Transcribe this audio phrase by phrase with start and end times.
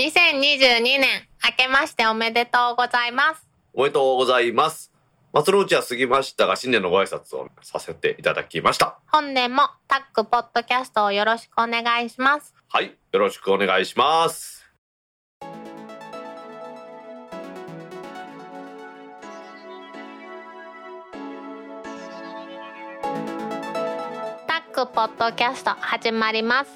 [0.00, 3.46] 2022年明けましておめでとうございます。
[3.74, 4.90] おめでとうございます。
[5.34, 8.98] 松の内は過ぎましたが、新年のご挨拶をさせていただきました。
[9.12, 12.54] 本年もタックポッドキャストをよろしくお願いします。
[12.70, 14.64] はい、よろしくお願いします。
[24.46, 26.70] タックポッドキャスト始まります。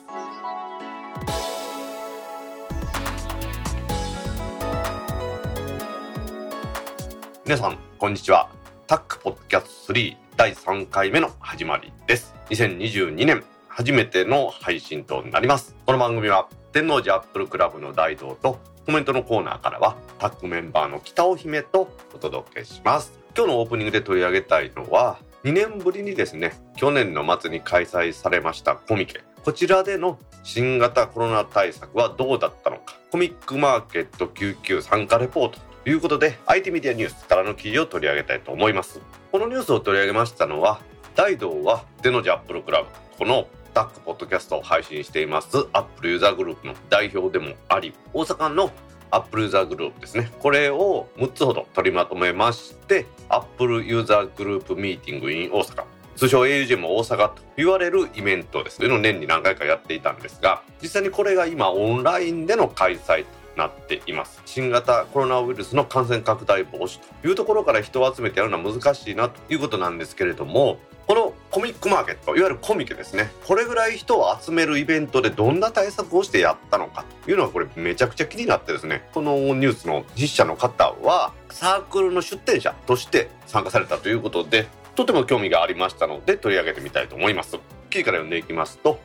[7.45, 8.49] 皆さん、こんにちは。
[8.87, 12.35] タックポッドキャスト3第3回目の始まりです。
[12.49, 15.77] 2022年初めての配信となります。
[15.85, 23.13] この番組は天王寺アップルクラブの大道とコメントのコーナーからはタックメンバーの北尾姫とお届けします。
[23.37, 29.23] 今日のオープニングで取り上げたいのは2年ぶりにですね、去年の末に開催されましたコミケ。
[29.45, 32.97] こちらでの新型コロナ対策はどうだったのか。
[33.11, 39.01] コミックマーケット99参加レポートいうことで IT メディアニュースからの記事を取り上げたいと思います。
[39.31, 40.81] このニュースを取り上げましたのは
[41.15, 48.71] 大道はデノジアップルクラブこのタックポッドキャストを配信していますアップルユーザーグループの代表でもあり大阪の
[49.11, 50.31] アップルユーザーグループですね。
[50.41, 55.85] これを6つほど取りまとめましてアップルユーザーグループミーティング in 大阪
[56.17, 58.79] 通称 AUGM 大阪と言われるイベントです。
[58.79, 64.43] というのを年に何回かやっていたんですが実際にこれが今オンラインでの開催となっています。
[64.45, 73.31] 新型コロナウイルスの感染拡大防止というところから人を集めてやるのは難しいなということなんですけれどもこのコミックマーケットいわゆるコミケですね。
[73.47, 79.07] これぐらい人を集めるイベントでどんな対策をしてやったのかというのはこれめちゃくちゃ気になってですね。
[79.13, 87.59] このニュースの実写の方はサークルの出展者として参加されたということでとても興味がありましたので取り上げてみたいと思います。
[87.91, 88.99] 記事から読んでいきますと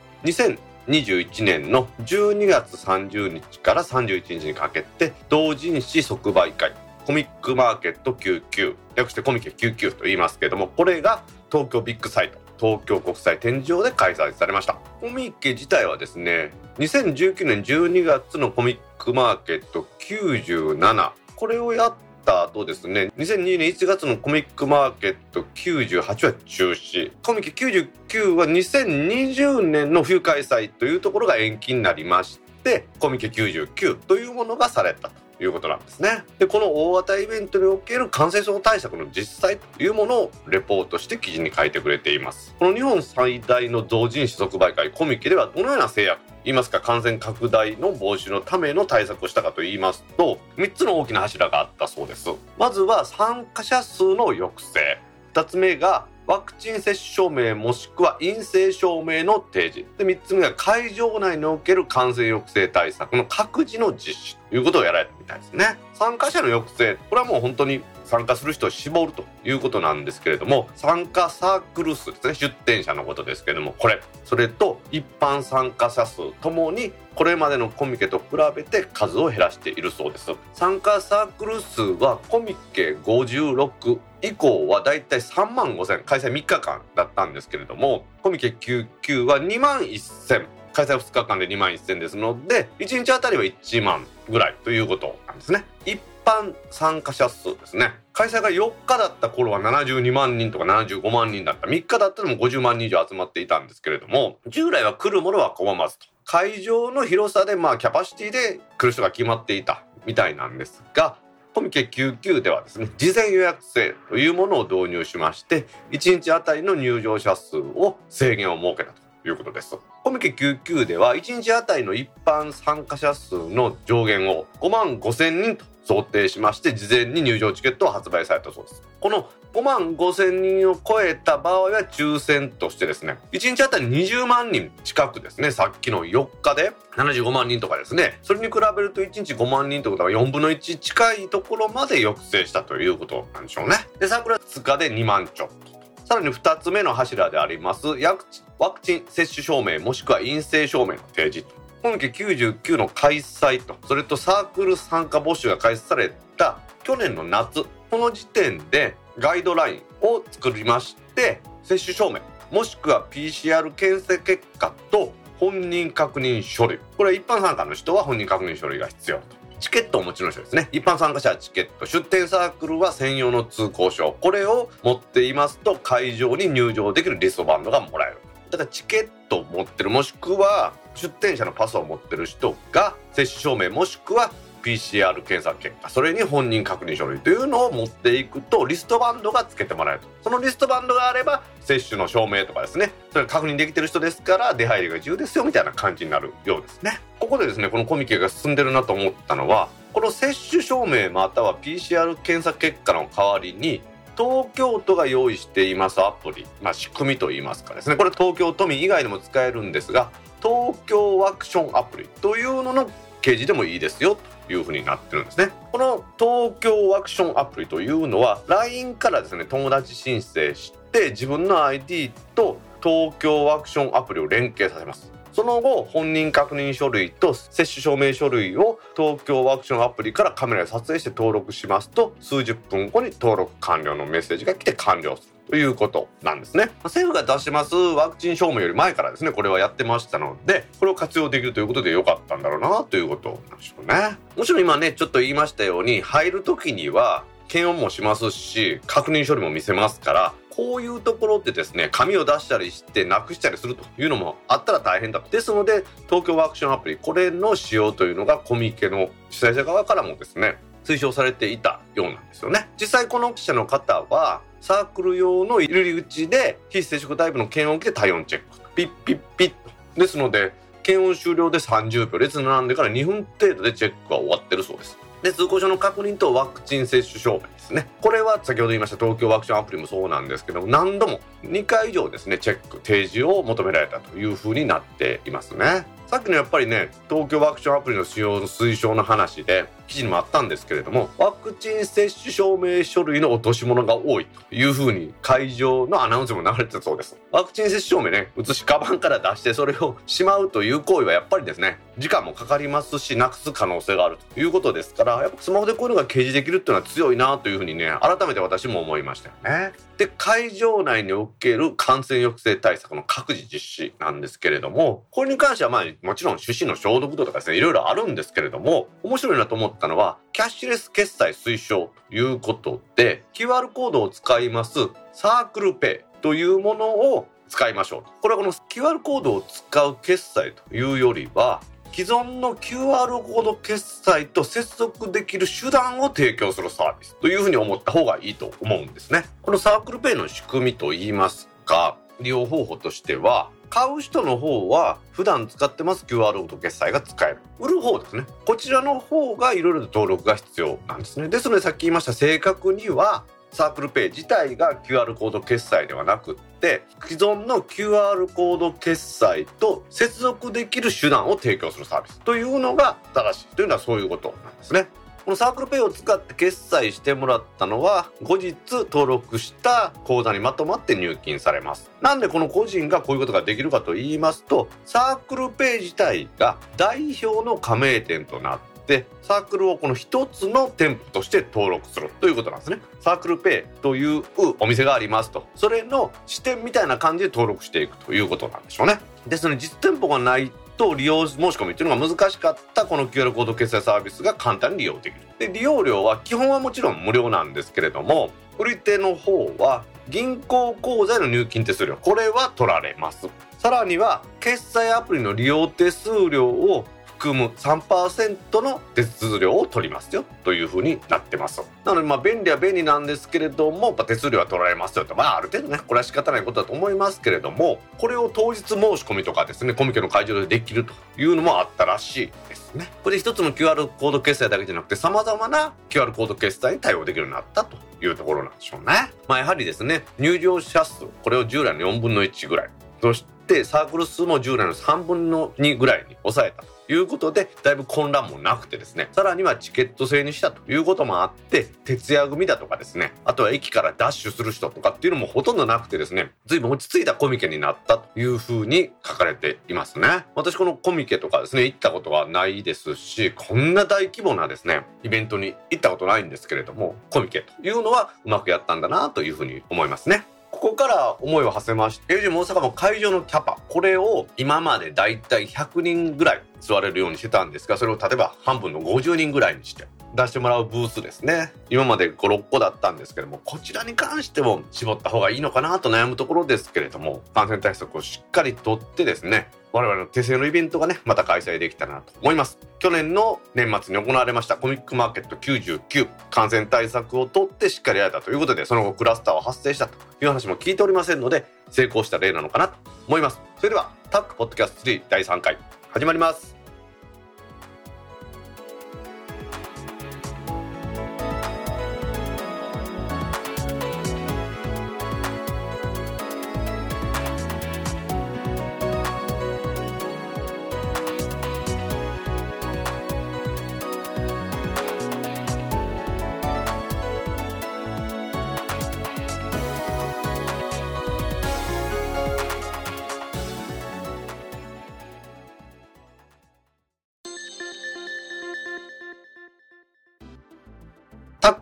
[0.90, 6.72] 2021年の12月30日から31日にかけて同人誌即売会。
[7.06, 12.38] コミックマーケット99略してコミケ99と言いますけれどもこれが東京ビッグサイト。
[12.58, 14.74] 東京国際展示場で開催されました。
[15.00, 21.94] コミケ自体はですね2019年12月のコミックマーケット97これをやっ
[22.24, 26.14] た後ですね2002年1月のコミックマーケット98は
[26.44, 27.12] 中止。
[27.22, 35.29] コミケ99は2020年の冬開催というところが延期になりましてコミケ99というものがされたと。
[35.40, 36.24] いうことなんですね。
[36.38, 42.54] でこの大型イベントにおける感染症対策の実際というものをレポートして記事に書いてくれています。
[42.58, 52.30] この日本最大の同人誌即売会コミケではどのような制約言いますか感染拡大の防止のための対策をしたかと言いますと3つの大きな柱があったそうです。
[52.58, 54.98] まずは参加者数の抑制。
[55.34, 59.84] 2つ目がワクチン接種証明もしくは陰性証明の提示。
[59.98, 65.76] で3つ目が会場内における感染抑制対策の各自の実施ということをやられたみたいですね。
[65.92, 78.24] 参加者の抑制これはもう本当に参加する人を絞るということなんですけれども参加サークル数ですね出展者のことですけれどもこれそれと一般参加者数ともにこれまでのコミケと比
[78.56, 80.30] べて数を減らしているそうです。
[80.54, 95.64] 参加サークル数はコミケ56以降はだいたい3万5000開催3日間だったんですけれどもコミケ99は2万1000開催2日間で2万1000ですので1日あたりは1万ぐらいということなんですね。
[95.84, 97.92] 一般参加者数ですね。
[98.12, 101.66] 開催が4日だった頃は72万人とか75万人だった。
[101.66, 106.06] 3日だったらも50万人以上集まっていたんですけれども従来は来るものは拒まずと。
[106.24, 111.16] 会場の広さでまあキャパシティで来る人が決まっていたみたいなんですが
[111.54, 119.76] コミケ99ではですね事前予約制というものを導入しまして1日あたりの入場者数を制限を設けたということです。
[120.04, 128.82] コミケ99では1日あたりの一般参加者数の上限を5万5千人と想定しまして事前に入場チケットを発売されたそうです。
[129.00, 143.74] この5万5千人を超えた場合は抽選としてですね1日あたり20万人近くですねさっきの4日で75万人とかですねそれに比べると1日5万人ということは4分の1近いところまで抑制したということなんでしょうね。
[143.98, 153.76] で桜2日で2万ちょっとさらに2つ目の柱でありますワクチン接種証明もしくは陰性証明の提示と今期99の開催と。
[153.86, 157.64] それとサークル参加募集が開始された去年の夏。
[157.90, 162.20] この時点でガイドラインを作りまして接種証明
[162.52, 166.78] もしくは PCR 検査結果と本人確認書類。
[166.96, 169.40] これは一般参加の人は本人確認書類が必要と。
[169.60, 170.68] チケットをお持ちの人ですね。
[170.72, 174.16] 一般参加者はチケット出店サークルは専用の通行証。
[174.20, 178.18] これを持っていますと会場に入場できるリストバンドがもらえる。
[178.50, 184.32] だからチケットを持ってるもしくは出店者のパスを持ってる人が接種証明もしくは
[184.62, 190.00] PCR 検査結果それに本人確認書類というのを持っていくとリストバンドがつけてもらえる。
[190.00, 192.92] とそのリストバンドがあれば接種の証明とかですね。
[193.12, 197.00] それ確認できてる人ですから出入りが自由ですよみたいな感じになるようですね。
[197.18, 203.82] ここでですねこのコミケが進んでるなと思ったのはこの接種証明または PCR 検査結果の代わりに
[204.20, 207.96] 東京都が用意していますアプリ、まあ、仕組みといいますかですね。
[207.96, 210.10] これ東京都民以外でも使えるんですが
[210.42, 212.90] 東京ワクションアプリというのの
[213.22, 215.48] 掲示でもいいですよというふうになってるんですね。
[215.72, 225.10] この東京ワクションアプリというのは LINE からですね友達申請して自分の ID と東京ワクションアプリを連携させます。
[225.32, 236.70] その後本人確認書類と接種証明書類を東京ワクションアプリからカメラで撮影して登録しますと数十分後に登録完了のメッセージが来て完了するということなんですね。
[236.84, 244.16] 政府が出しますワクチン証明より前からですねこれはやってましたのでこれを活用できるということで良かったんだろうなということなんでしょうね。
[244.36, 255.22] もちろん今ねちょっと言いましたように入る時には検温もしますし確認書類も見せますからこういうところってですね紙を出したりしてなくしたりするというのもあったら大変だ。
[255.30, 262.68] ですので東京ワークションアプリこれの使用というのがコミケの主催者側からもですね推奨されていたようなんですよね。
[262.78, 268.74] 実際この記者の方はサークル用の入り口で非接触タイプの検温器で体温チェック。
[268.74, 269.48] ピッピッピッ。
[269.48, 269.56] と
[269.98, 270.52] ですので
[270.82, 274.98] 検温終了で30秒列並んでから2分程度でチェックは終わってるそうです。
[275.22, 277.59] で通行証の確認とワクチン接種証明。
[277.70, 277.86] ですね。
[278.00, 285.86] これは先ほど言いました東京ワクチンアプリもそうなんですけども何度も2回以上ですねチェック提示を求められたというふうになっていますね。
[286.10, 297.16] さっきのやっぱりね東京ワクチンアプリの使用の推奨の話で記事にもあったんですけれどもワクチン接種証明書類の落とし物が多いというふうに会場のアナウンスも流れてたそうです。
[297.30, 309.72] ワクチン接種証明ね写しカバンから出してそれをしまうという行為はやっぱりですね時間もかかりますしなくす可能性があるということですからやっぱスマホでこういうのが掲示できるっていうのは強いなというふうにね改めて私も思いましたよね。
[309.98, 324.78] で会場内における感染抑制対策の各自実施なんですけれどもこれに関してはまあもちろん手指の消毒度とかですねいろいろあるんですけれども面白いなと思ったのはキャッシュレス決済推奨ということで QR コードを使います
[325.12, 331.60] サークルペイというものを使いましょうこれはこの QR コードを使う決済というよりは
[331.92, 339.24] 既存の QR コード決済と接続できる手段を提供するサービスというふうに思った方がいいと思うんですね。
[339.42, 347.38] このサークルペイの仕組みといいますか利用方法としては買う人の方は普段使ってます QR コード決済が使える。
[347.58, 348.24] 売る方ですね。
[348.46, 351.28] こちらの方がいろいろと登録が必要なんですね。
[351.28, 364.88] ですのでさっき言いました正確にはサークルペイ自体が QR コード決済ではなくって既存の QR コード決済と接続できる手段を提供するサービスというのが正しいというのはそういうことなんですね。
[365.24, 382.80] このサークルペイを使って決済してもらったのは後日登録した口座にまとまって入金されますなんでこの個人がこういうことができるかと言いますとサークルペイ自体が代表の加盟店となっでサークルをこの一つの店舗として登録するということなんですね。
[383.00, 384.22] サークルペイという
[384.58, 385.46] お店がありますと。
[385.54, 388.98] それの支店みたいな感じで登録していくということなんでしょうね。
[389.26, 395.20] ですので実店舗がないと利用申し込みっていうのが難しかったこの QR コード決済サービスが簡単に利用できる。
[395.38, 403.28] で利用料は基本はもちろん無料なんですけれども売り手の方は銀行口座への入金手数料これは取られます。
[403.58, 406.86] さらには決済アプリの利用手数料を
[407.20, 411.60] 含む3%の手数料を取りますよというふうになってます。
[411.84, 415.14] なのでまあ便利は便利なんですけれども、まあ、手数料は取られますよと。
[415.14, 422.90] まあある程度ねこれは仕方ないことだと思いますけれどもこれを当日申し込みとかですねコミケの会場でできるというのもあったらしいですね。
[423.04, 429.12] これで一つの QR コード決済だけじゃなくて様々な QR コード決済に対応できるようになったというところなんでしょうね。
[429.28, 432.70] まあやはりですね入場者数これを従来の4分の1ぐらい。
[433.02, 436.79] そしてサークル数も従来の3分の2ぐらいに抑えたと。
[436.90, 450.24] いうことでだいぶ混乱もなくてですねさらにはチケット制にしたということもあって徹夜組だとかですねあとは駅からダッシュする人とかっていうのもほとんどなくてですね随分落ち着いたコミケになったというふうに書かれていますね。
[450.34, 460.24] 私このコミケとかですね行ったことはないですしこんな大規模なですねイベントに行ったことないんですけれどもコミケというのはうまくやったんだなというふうに思いますね。
[460.50, 471.52] ここから思いを馳せまして AG 大阪も会場のキャパこれを今までだいたい100人ぐらい座れるようにしてたんですがそれを例えば半分の50人ぐらいにして出してもらうブースですね。
[471.68, 482.58] 今まで56個だったんですけどもこちらに関しても絞った方がいいのかなと悩むところですけれども感染対策をしっかりとってですね我々の手製のイベントがねまた開催できたらなと思います。
[482.80, 492.74] 去年の年末に行われましたコミックマーケット99感染対策をとってしっかりやれたということでその後クラスターは発生したという話も聞いておりませんので成功した例なのかなと
[493.06, 493.40] 思います。
[493.58, 495.58] それではタックポッドキャスト3第3回
[495.90, 496.59] 始まります。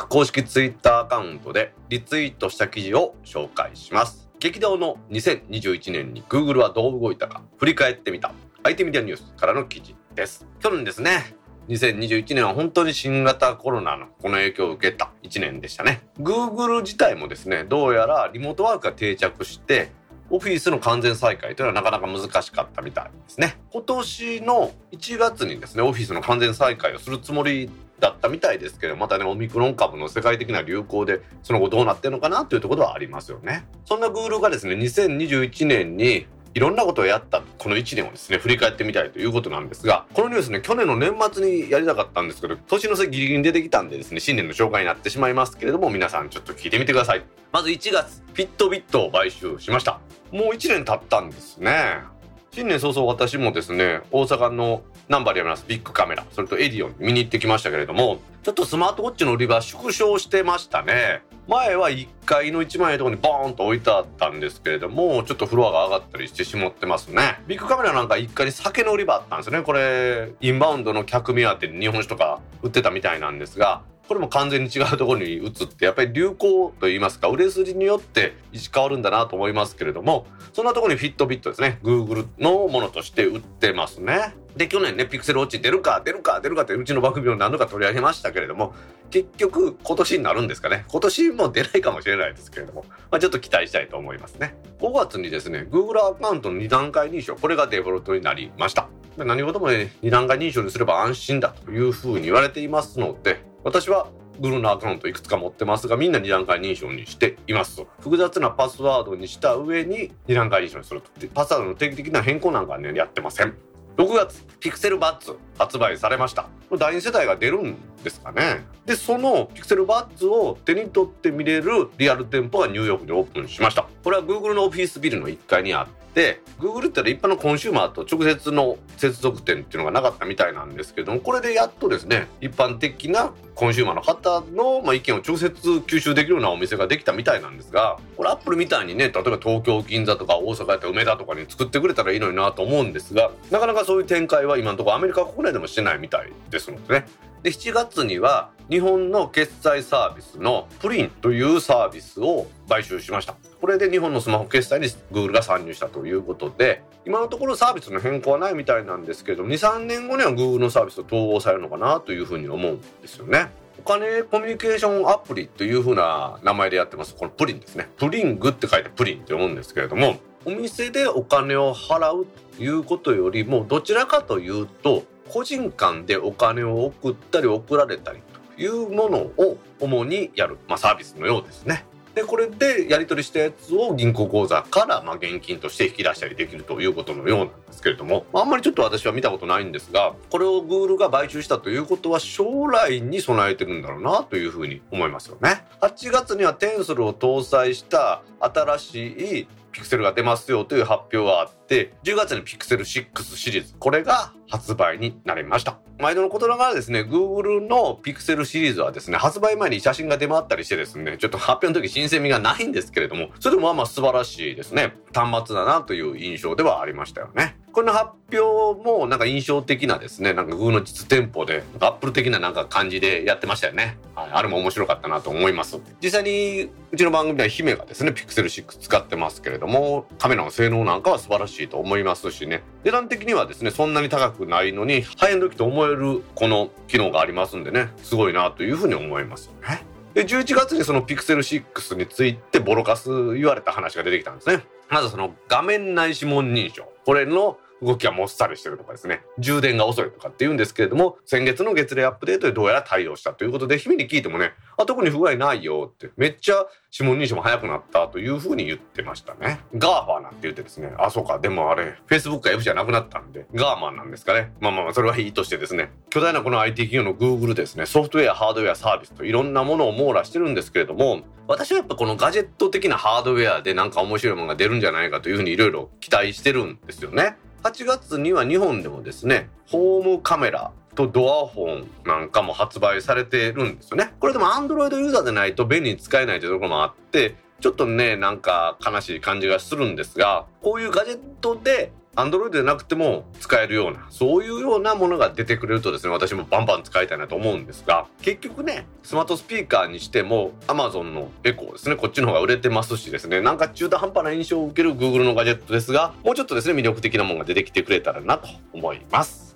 [0.08, 4.30] 公式ツイッターアカウントでリツイートした記事を紹介します。
[4.38, 8.32] 激動の2021年に Google はどう動いたか振り返ってみた。
[8.62, 10.46] IT メディアニュースからの記事です。
[10.60, 11.36] 去年ですね
[11.68, 16.00] 2021年は本当に新型コロナのこの影響を受けた1年でしたね。
[16.18, 19.92] Google 自体もですねどうやらリモートワークが定着して
[20.30, 23.58] オフィスの完全再開というのはなかなか難しかったみたいですね。
[23.72, 33.66] 今年の1月にですね、オフィスの完全再開をするつもりだったみたいですけど、またね、オミクロン株の世界的な流行で、その後どうなってるのかなというところはありますよね。
[33.84, 47.24] そんな Google がですね、2021年にいろんなことをやったこの1年をですね振り返ってみたいということなんですがこのニュースね去年の年末にやりたかったんですけど年の瀬ギリギリに出てきたんでですね新年の紹介になってしまいますけれども皆さんちょっと聞いてみてください。
[47.52, 50.00] まず1月フィットビットを買収しました。
[50.32, 52.17] もう1年経ったんですね。
[52.58, 61.22] 新年早々私もですね大阪のナンバーでやりますビッグカメラそれとエディオン見に行ってきましたけれどもちょっとスマートウォッチの売り場縮小してましたね。
[61.46, 67.40] 前は1階の1万円のとこにボーンと置いてあったんですけれどもちょっとフロアが上がったりしてしまってますね。
[67.46, 69.62] ビッグカメラなんか1階に酒の売り場あったんですよね。
[69.62, 81.78] これインバウンドの客目当てに日本酒とか売ってたみたいなんですがこれも完全に違うところに移ってやっぱり流行といいますか売れ筋によって位置変わるんだなと思いますけれどもそんなところにフィットビットですね。
[81.82, 84.34] Google のものとして売ってますね。
[84.56, 88.74] で去年ねピクセルウォッチ出るか出るか出るかってうちの番組を何度か取り上げましたけれども
[89.10, 90.86] 結局今年になるんですかね。
[90.88, 94.56] 今年も出ないかもしれないですけれども、まあ、ちょっと期待したいと思いますね。
[94.80, 98.88] 5月にですね Google アカウントの2段階認証これがデフォルトになりました。
[99.16, 104.08] 何事もね2段階認証にすれば安心だというふうに言われていますので私は
[104.40, 111.10] ブルーのアカウントいくつか持ってますがみんな2段階認証にしています複雑なパスワードにした上に2段階認証にすると。
[111.34, 113.54] パスワードの定期的な変更なんかねやってません。
[113.98, 115.36] 6月ピクセルバッズ。
[115.58, 116.46] 発売されました。
[116.78, 118.64] 第2世代が出るんですかね。
[118.86, 123.86] でそのピクセルバッズを手に取って見れるリアル店舗がニューヨークでオープンしました。
[124.04, 125.86] これは Google のオフィスビルの1階にあっ
[126.18, 147.06] て Google って一般のコンシューマーと直接の接続点っていうのがなかったみたいなんですけどもこれでやっとですね一般的なコンシューマーの方の、ま、意見を直接吸収できるようなお店ができたみたいなんですがこれアップルみたいにね例えば東京銀座とか大阪やったら梅田とかに作ってくれたらいいのになと思うんですがなかなかそういう展開は今のところアメリカ国内でもしないみたいですのでね。
[147.42, 153.36] で7月には日本の決済サービスのプリンというサービスを買収しました。
[153.60, 163.48] これで日本のスマホ決済に Google が参入したということで今のところサービスの変更はないみたいなんですけど23年後には Google のサービスと統合されるのかなというふうに思うんですよね。
[163.78, 167.14] お金コミュニケーションアプリというふうな名前でやってます。
[167.14, 167.88] このプリンですね。
[167.96, 172.26] プリングって書いてプリンって読むんですけれどもお店でお金を払う
[172.56, 178.20] ということよりもどちらかというと個人間でお金を送ったり送られたり
[178.56, 181.84] というものを主にやる、まあ、サービスのようですね。
[182.18, 195.64] でこれでやり取りしたやつを銀行口座からまあ現金として引き出したりできるということのようなんですけれどもあんまりちょっと私は見たことないんですがこれを Google が買収したということは将来に備えてるんだろうなというふうに思いますよね。
[195.80, 199.06] 8月にはテンソルを搭載した新し
[199.42, 205.78] いピクセルが出ますよという発表があって10月にピクセル6シリーズこれが発売になりました。
[205.98, 214.94] 毎度のことながらですね Google のピクセルシリーズはですね発売前に写真が出回ったりしてですねちょっと発表の時新鮮味がないんですけれどもそれでもまあまあ素晴らしいですね。
[215.12, 217.56] 端末だなという印象ではありましたよね。
[217.72, 225.78] この発表もなんか印象的なですねなんか Google の実店舗でアップル的ななんか感じでやってましたよね、はい、あれも面白かったなと思います。
[226.02, 232.62] 実際にうちの番組では姫がですねピクセル6使ってますけれどもカメラの性能なんかは素晴らししいと思いますしね。
[232.84, 239.84] 値段的にはですねそんなに高くないのにハイエンド機と思えるこの機能がありますんでねすごいなというふうに思いますよね。
[240.14, 244.64] で11月にそのピクセル6についてボロカス言われた話が出てきたんですね。
[244.88, 246.84] まずその画面内指紋認証。
[247.04, 249.22] これの動きがもっさりしてるとかですね。
[249.38, 259.60] 充電が遅いとかって言うんですけれども先月の月例アップデートでどうやら対応したということで日々に聞いてもねあ特に不具合ないよってめっちゃ指紋認証も早くなったというふうに言ってましたね。
[259.74, 264.52] GAFA なんて言ってですねあそうかでもあれ Facebook が F じゃなくなったんでガーマンなんですかね。
[264.60, 265.90] ままあまあそれはいいとしてですね。
[266.10, 277.36] 巨大なこの IT 企業の Google ですねソフトウェアハードウェアサービスといろんなものを網羅してるんですけれども私はやっぱこのガジェット的なハードウェアでなんか面白いものが出るんじゃないかというふうにいろいろ期待してるんですよね。
[277.62, 284.12] 8月には日本でもですねホームカメラとドアホンなんかも発売されてるんですよね。
[284.18, 309.54] これでもアンドロイドユーザーでないと便利に使えないというところもあってちょっとねなんか悲しい感じがするんですがこういうガジェットでアンドロイドでなくても使えるようなそういうようなものが出てくれるとですね私もバンバン使いたいなと思うんですが結局ねスマートスピーカーにしても Amazon のエコーですねこっちの方が売れてますしですねなんか中途半端な印象を受ける Google のガジェットですがもうちょっとですね魅力的なものが出てきてくれたらなと思います。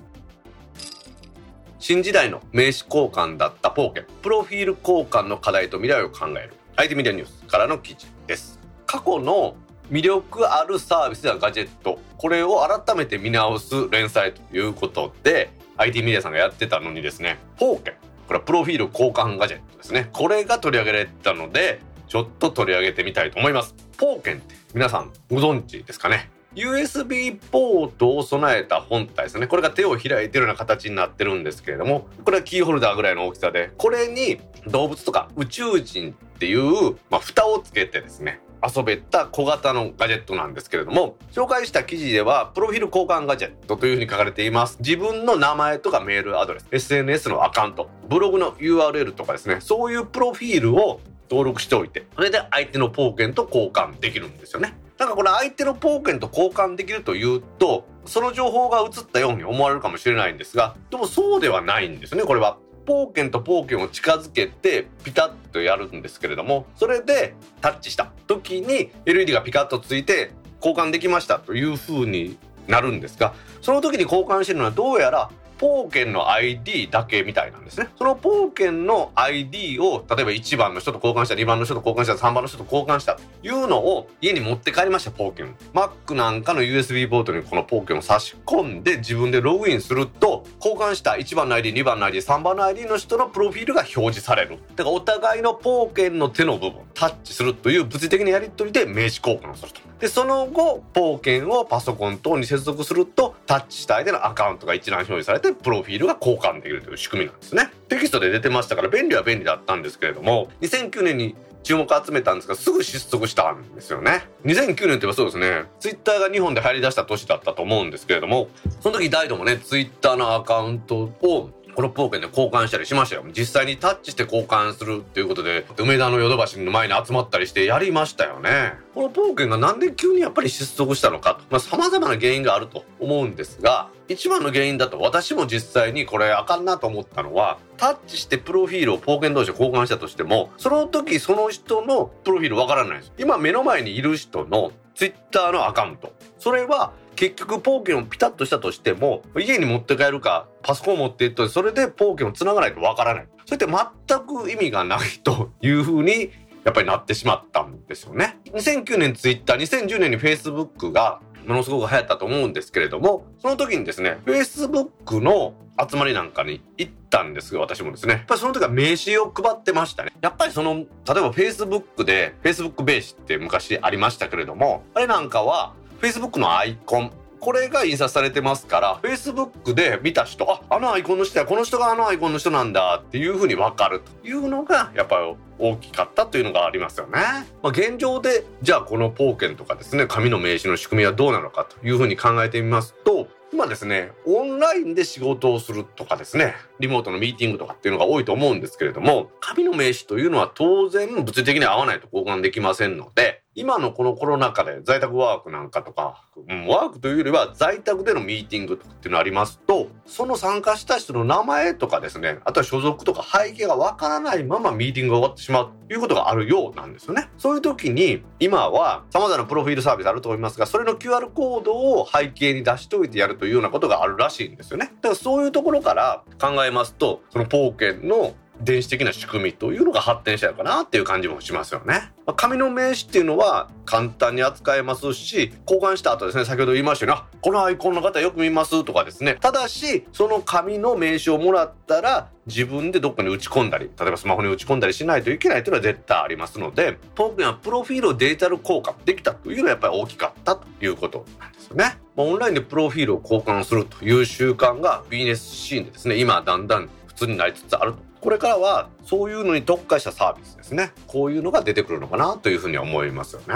[1.81, 8.61] 新時代の名刺交換だったポーケプロフィール交換の課題と未来を考える IT メディアニュースからの記事です。
[8.87, 9.57] 過去の
[9.91, 11.99] 魅力あるサービスやガジェット。
[12.17, 17.95] これを改めて見直す連載ということで IT メディアさんがやってたのにですねポーケン
[18.29, 20.09] これはプロフィール交換ガジェットですね。
[20.13, 23.75] これが取り上げられたのでちょっと取り上げてみたいと思います。
[23.97, 29.47] ポーケンって皆さんご存知ですかね？USB ポートを備えた本体ですね。
[29.47, 44.79] これが手を開いてるような形になってるんですけれどもこれはキーホルダーぐらいの大きさでこれに動物とか宇宙人っていう、まあ、蓋をつけてですね遊べた小型のガジェットなんですけれども紹介した記事ではプロフィール交換ガジェットというふうに書かれています。
[44.81, 51.01] 自分の名前とかメールアドレス SNS のアカウントブログの URL とかですねそういうプロフィールを
[51.31, 54.77] 登録しておいてそれで相手のポーケンと交換できるんですよね。
[54.99, 62.59] なんかこれ相手のポーケンと交換できるというとその情報が映ったように思われるかもしれないんですがでもそうではないんですねこれは。
[62.85, 70.33] ポーケンとポーケンを近づけてピタッとやるんですけれどもそれでタッチした時に LED がピカッとついて
[70.65, 75.31] 交換できましたというふうになるんですがその時に交換してるのはどうやら
[75.63, 77.89] ポーケンの ID だけみたいなんですね。
[77.97, 85.55] そのポーケンの ID を例えば1番の人と交換した2番の人と交換した3番の人と交換したというのを家に持って帰りましたポーケン。
[85.73, 94.59] Mac なんかの USB ポートにこのポーケンを差し込んで自分でログインすると交換した1番の ID2 番の ID3 番の ID の人のプロフィールが表示される。
[94.75, 99.92] だからお互いのポーケンの手の部分タッチするという物理的なやり取りで名刺交換をすると。
[100.03, 107.71] でその後ポーケンをパソコン等に接続するとタッチした相手のアカウントが一覧表示されてプロフィールが交換できるという仕組みなんですね。
[107.89, 114.25] テキストで出てましたから便利は便利だったんですけれども2009年に注目集めたんですがすぐ失速したんですよね。
[114.45, 115.67] 2009年ってばそうですね。
[115.79, 118.49] ツイッターが日本で入り出した年だったと思うんですけれども
[118.81, 123.25] その時ダイドもねツイッターのアカウントをこのポーケンで交換したりしましたよ。
[123.37, 128.75] 実際にタッチして交換するっていうことで梅田のヨドバシの前に集まったりしてやりましたよね。
[128.95, 131.35] このポーケンがなんで急にやっぱり失速したのか。
[131.37, 143.13] とまあ様々な原因があると思うんですが一番の原因だと私も実際にこれあかんなと思ったのはタッチしてプロフィールをポーケン同士で交換したとしてもその時その人のプロフィールわからないです。
[143.19, 146.13] 今目の前にいる人のツイッターのアカウント。
[146.39, 153.29] それは結局ポーケンをピタッとしたとしても家に持って帰るかパソコン持っていってそれでポーケンをつながないとわからない。
[153.45, 156.31] それって全く意味がないというふうに
[156.65, 158.39] やっぱりなってしまったんですよね。
[158.53, 165.55] 2009年ツイッター2010年にフェイスブックがものすごく流行ったと思うんですけれどもその時にですねフェイスブックの
[165.91, 168.15] 集まりなんかに行ったんですが私もですね。
[168.15, 170.13] やっぱりその時は名刺を配ってましたね。
[170.21, 187.19] やっぱりその例えばフェイスブックでフェイスブック名刺って昔ありましたけれどもあれなんかは Facebook のアイコンこれが印刷されてますから Facebook で見た人ああのアイコンの人やこの人があのアイコンの人なんだっていうふうに分かるというのがやっぱり大きかったというのがありますよね。
[187.63, 217.29] まあ、現状でじゃあこのポーケンとかですね紙の名刺の仕組みはどうなのかというふうに考えてみますと今ですねオンラインで仕事をするとかですねリモートのミーティングとかっていうのが多いと思うんですけれども紙の名刺というのは当然物理的に合わないと交換できませんので今のこのコロナ禍で在宅ワークなんかとか、うん、ワークというよりは在宅でのミーティングとかっていうのありますとその参加した人の名前とかですねあとは所属とか背景がわからないままミーティングが終わってしまうということがあるようなんですよね。
[217.37, 224.87] そういう時に今は様々なプロフィールサービスあると思いますがそれの QR コードを背景に出しておいてやるというようなことがあるらしいんですよね。
[224.87, 232.13] だからそういうところから考えますとそのポーケンの電子的な仕組みというのが発展したのかなっていう感じもしますよね。
[232.37, 251.99] 紙の名刺っていうのは簡単に扱えますし交換した後ですね先ほど言いましたようにこのアイコンの方よく見ますとかですねただしその紙の名刺をもらったら自分でどっかに打ち込んだり例えばスマホに打ち込んだりしないといけないというのは絶対ありますのでトークンはプロフィールをデジタル交換できたというのはやっぱり大きかったということなんですよね。
[252.17, 260.93] オンラインでプロフィールを交換するという習慣がビジネスシーンでですね今だんだん普通になりつつあるとこれからはそういうのに特化したサービスですね。
[261.09, 263.47] こういうのが出てくるのかなというふうに思いますよね。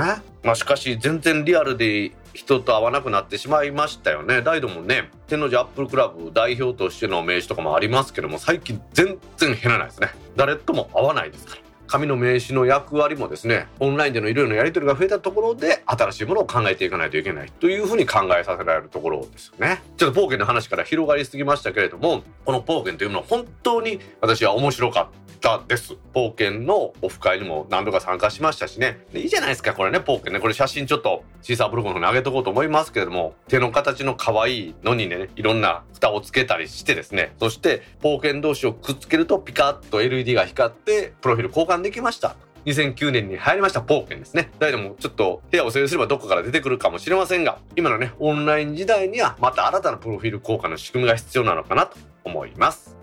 [0.43, 4.43] まあしかし全然リアルで人と会わなくなってしまいましたよね。
[4.43, 10.09] 大イもね天王寺アップルクラブ代表としての名刺とかもありますけども最近全然減らないですね。
[10.35, 11.66] 誰とも会わないですから。
[11.87, 19.83] 紙の名刺の役割もですねオンラインでのいろいろなやり取りが増えたところで新しいものを考えていかないといけないというふうに考えさせられるところですよね。
[19.97, 25.26] ちょっとポーケンの話から広がりすぎましたけれどもこのポーケンというものは本当に私は面白かった。
[25.37, 25.95] たです。
[26.13, 29.07] ポーケンのオフ会にも何度か参加しましたしね。
[29.15, 30.41] いいじゃないですか、これね、ポーケンね。
[30.41, 42.37] これ写真ちょっとシーサーブログの方に上げとこうと思いますけれども、手の形の可愛いのにね、いろんな蓋をつけたりしてですね、そしてポーケン同士をくっつけるとピカッと LED が光って、プロフィール交換できました。
[42.67, 44.51] 2009年に入りましたポーケンですね。
[44.59, 52.97] 誰でもちょっと部屋を整理すればどこから出てくるかもしれませんが、今のね、オンライン時代にはまた新たなプロフィール交換の仕組みが必要なのかなと思います。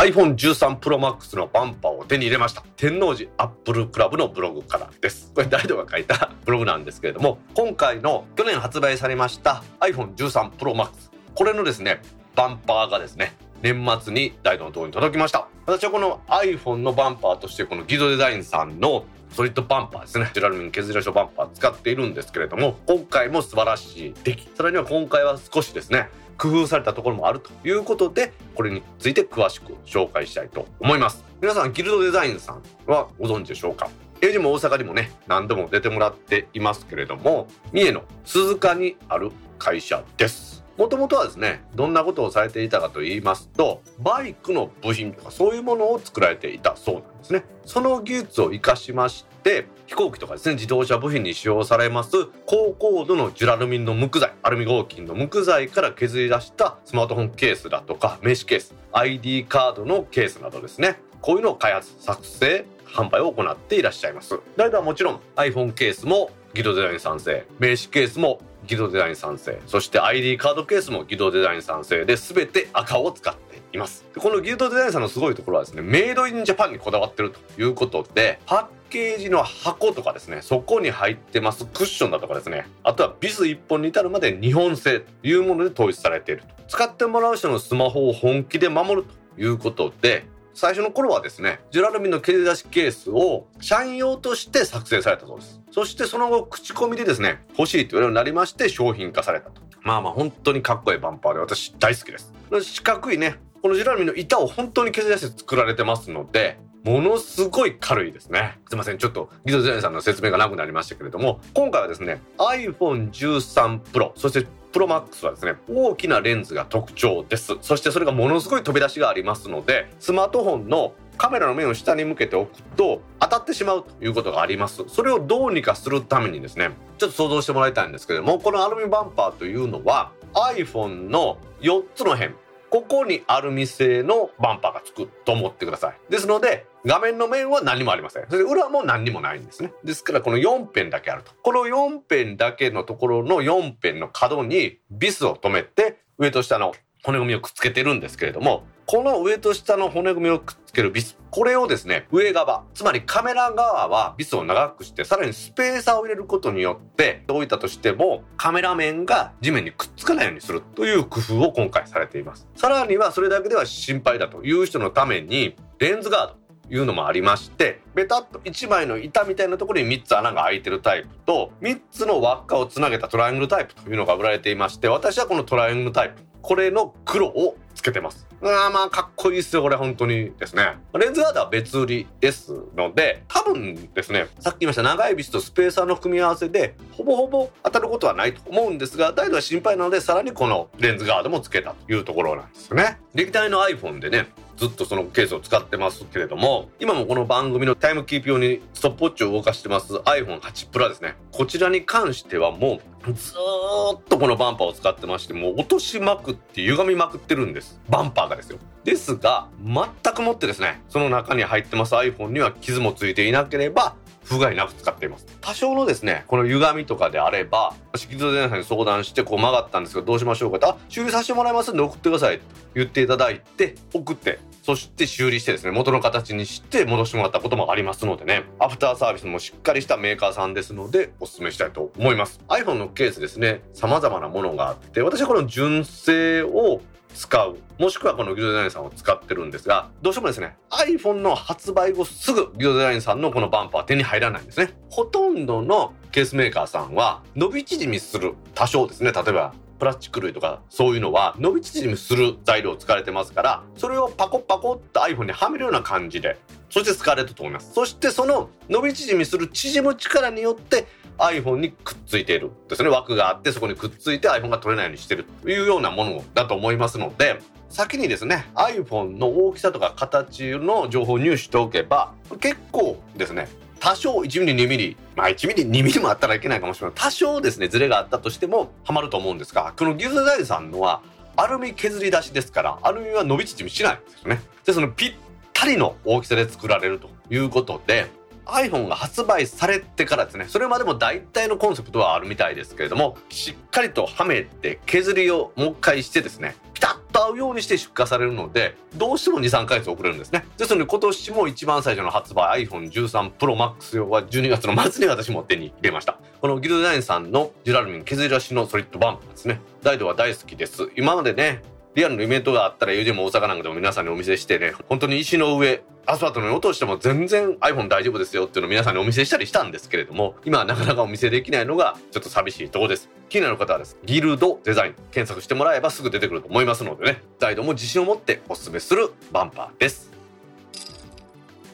[0.00, 2.62] iPhone13 Pro Max のバンパーを手に入れました。
[2.78, 5.30] 天王寺アップルクラブのブログからです。
[5.34, 10.88] これ誰が書いた ブログなんですけれども今回の去年発売されました iPhone13 Pro Max
[11.34, 12.00] これのですね
[12.34, 15.48] バンパーがですね年末に大道のところに届きました。
[15.66, 24.48] 私はこの iPhone のバンパーとしてこのギドデザインさんのソリッドバンパーですねジュラルミン削り出しバンパー使っているんですけれども今回も素晴らしい出来。
[24.56, 26.08] さらには今回は少しですね
[26.40, 31.22] 工夫されたところもあるということでこれについて詳しく紹介したいと思います。
[31.42, 33.90] 皆さんギルドデザインさんはご存知でしょうか？
[34.22, 40.64] エジも大阪にもね何度も出てもらっていますけれども三重の鈴鹿にある会社です。
[40.78, 47.44] もともとはですねどんなことをされていたかと言いますとバイクの部品とかそういうものを作られていたそうなんですね。
[47.64, 61.00] その技術を生かしまして飛行機とかですね自動車部品に使用されます高高度のジュラルミンの木材アルミ合金の木材から削り出したスマートフォンケースだとか名刺ケース ID カードのケースなどですね。
[61.20, 64.40] こういうのを開発作成販売を行っていらっしゃいます。
[64.56, 74.04] 誰はもちろん iPhone ケースもギドデザイン賛成名刺ケースもギドデザイン賛成そして ID カードケースもギドデザイン賛成で全て赤を使っています。
[74.16, 86.48] このギルドデザインさんのすごいところはですねメイドインジャパンにこだわってるということでパッケージの箱とかですねそこに入ってますクッションだとかですねあとはビス1本に至るまで日本製というもので統一されていると。
[86.68, 89.04] 使ってもらう人のスマホを本気で守る
[89.36, 95.60] ということで最初の頃はですねジュラルミンの切り出しケースを社員用として作成されたそうです。
[95.72, 99.62] そしてその後口コミでですね欲しいと言われるようになりまして商品化されたと。
[99.82, 102.32] まあまあ本当にかっこいいバンパーで私大好きです。
[102.60, 108.58] 四角いねこのジラルミの板を本当に削り出して作られてますのでものすごい軽いですね。
[108.68, 108.98] すいません。
[108.98, 117.58] ちょっとギゾゼンさんの説明がなくなりましたけれども、今回はですね、iPhone13 Pro、そしてプロマックスはですね、大きなレンズが特徴です。
[117.60, 124.84] そしてそれがものすごい飛び出しがありますので、スマートフォンのカメラの面を下に向けておくと当たってしまうということがあります。
[124.88, 132.34] それをどうにかするためにですね、ちょっと想像してもらいたいんですけども、このアルミバンパーというのは iPhone の4つの辺、
[132.70, 135.98] ここにアルミ製のバンパーがつくと思ってください。
[136.08, 138.26] ですので、画面の面は何もありません。
[138.28, 139.72] それで裏も何にもないんですね。
[139.84, 141.32] ですからこの4辺だけあると。
[141.42, 162.48] この4辺だけのところの4辺の角にビスを止めて上と下の骨組みをくっつけてるんですけれども、この上と下の骨組みをくっつけるビス、これをですね、上側、つまりカメラ側はビスを長くして、さらにスペーサーを入れることによって、置いったとしても、カメラ面が地面にくっつかないようにするという工夫を今回されています。
[162.56, 178.26] さらにはそれだけでは心配だという人のために、レンズガード、いうのもありましてベタっと1枚の板みたいなところに3つ穴が開いてるタイプと3つの輪っかをつなげたトライアングルタイプというのが売られていまして私はこのトライアングルタイプこれの黒をつけてます。
[178.42, 180.78] あーまあかっこいいっすよこれ本当にですね。
[180.98, 192.98] レンズガードは別売りですので多分ですねさっき言いました長いビスとスペーサーの組み合わせでほぼほぼ当たることはないと思うんですが態度は心配なのでさらにこのレンズガードもつけたというところなんですよね。
[193.14, 201.16] 歴代の iPhone でねずっとそのケースを使ってますけれども今もこの番組のタイムキープ用にストップウォッチを動かしてます iPhone8 Plus ですね。
[201.32, 207.80] こちらに関してはもうずーっとこのバンパーを使ってましてもう落としまくって歪みまくってるんです。
[207.88, 208.58] バンパーがですよ。
[208.84, 215.26] ですが全くもってですねその中に入ってます iPhone には傷もついていなければ不甲斐なく使っています。
[215.40, 232.40] 多少のですねこの歪みとかであれば色素電さんに相談してこう曲がったんですけどどうしましょうかとあ修理させてもらいますんで送ってくださいと言っていただいて送ってそして修理してですね元の形にして戻してもらったこともありますのでねアフターサービスもしっかりしたメーカーさんですのでお勧めしたいと思います。
[232.48, 236.80] iPhone のケースですね様々なものがあって私はこの純正を
[237.14, 244.74] 使うもしくはこのギルドデザインさんを使ってるんですがどうしてもですね iPhone の発売後すぐギルドデザインさんのこのバンパー手に入らないんですね。
[244.90, 256.38] ほとんどのケースメーカーさんは伸び縮みする多少ですね例えばプラスチック類とかそういうのは伸び縮みする材料を使われてますからそれをパコパコって iPhone にはめるような感じで
[256.68, 260.86] そして使われると思いますそしてその伸び縮みする縮む力によって
[261.18, 262.88] iPhone にくっついているですね。
[262.88, 273.48] 枠があってそこにくっついて iPhone が取れないようにしてるというようなものだと思いますので先にですね iPhone の大きさとか形の情報を入手しておけば結構ですね
[273.80, 276.94] 多少1ミリ2ミリまあ1ミリ2ミリもあったらいけないかもしれない。
[276.94, 281.00] 多少ですねズレがあったとしてもハマると思うんですがこのギューザイさんのは
[281.36, 284.40] アルミ削り出しですからアルミは伸び縮みしないんですよね。
[284.64, 285.14] でそのぴっ
[285.52, 288.06] たりの大きさで作られるということで
[288.46, 300.46] iPhone が発売されてからですねそれまでも大体のコンセプトはあるみたいですけれどもしっかりとはめて削りをもう一回してですねピタッと合うようにして出荷されるのでどうしても23ヶ月遅れるんですね。
[300.56, 306.18] ですので今年も一番最初の発売 iPhone13 Pro Max 用は12月の末に私も手に入れました。
[306.40, 309.60] このギルドデザインさんのジュラルミン削り出しのソリッドバンプですね。
[309.82, 310.90] 大度は大好きです。
[310.96, 311.62] 今までね
[311.94, 323.08] リアルのイベントがあったら UJ も大阪なんかでも皆さんにお見せしてね本当に石の上アスファルトの上落としても全然 iPhone 大丈夫ですよっていうのを皆さんにお見せしたりしたんですけれども今はなかなかお見せできないのがちょっと寂しいとこです。
[323.28, 323.94] 気になる方はです。
[323.94, 327.22] ねギルドデザイン検索してもらえばすぐ出てくると思いますのでね。
[327.38, 330.10] 大度も自信を持ってお勧めするバンパーです。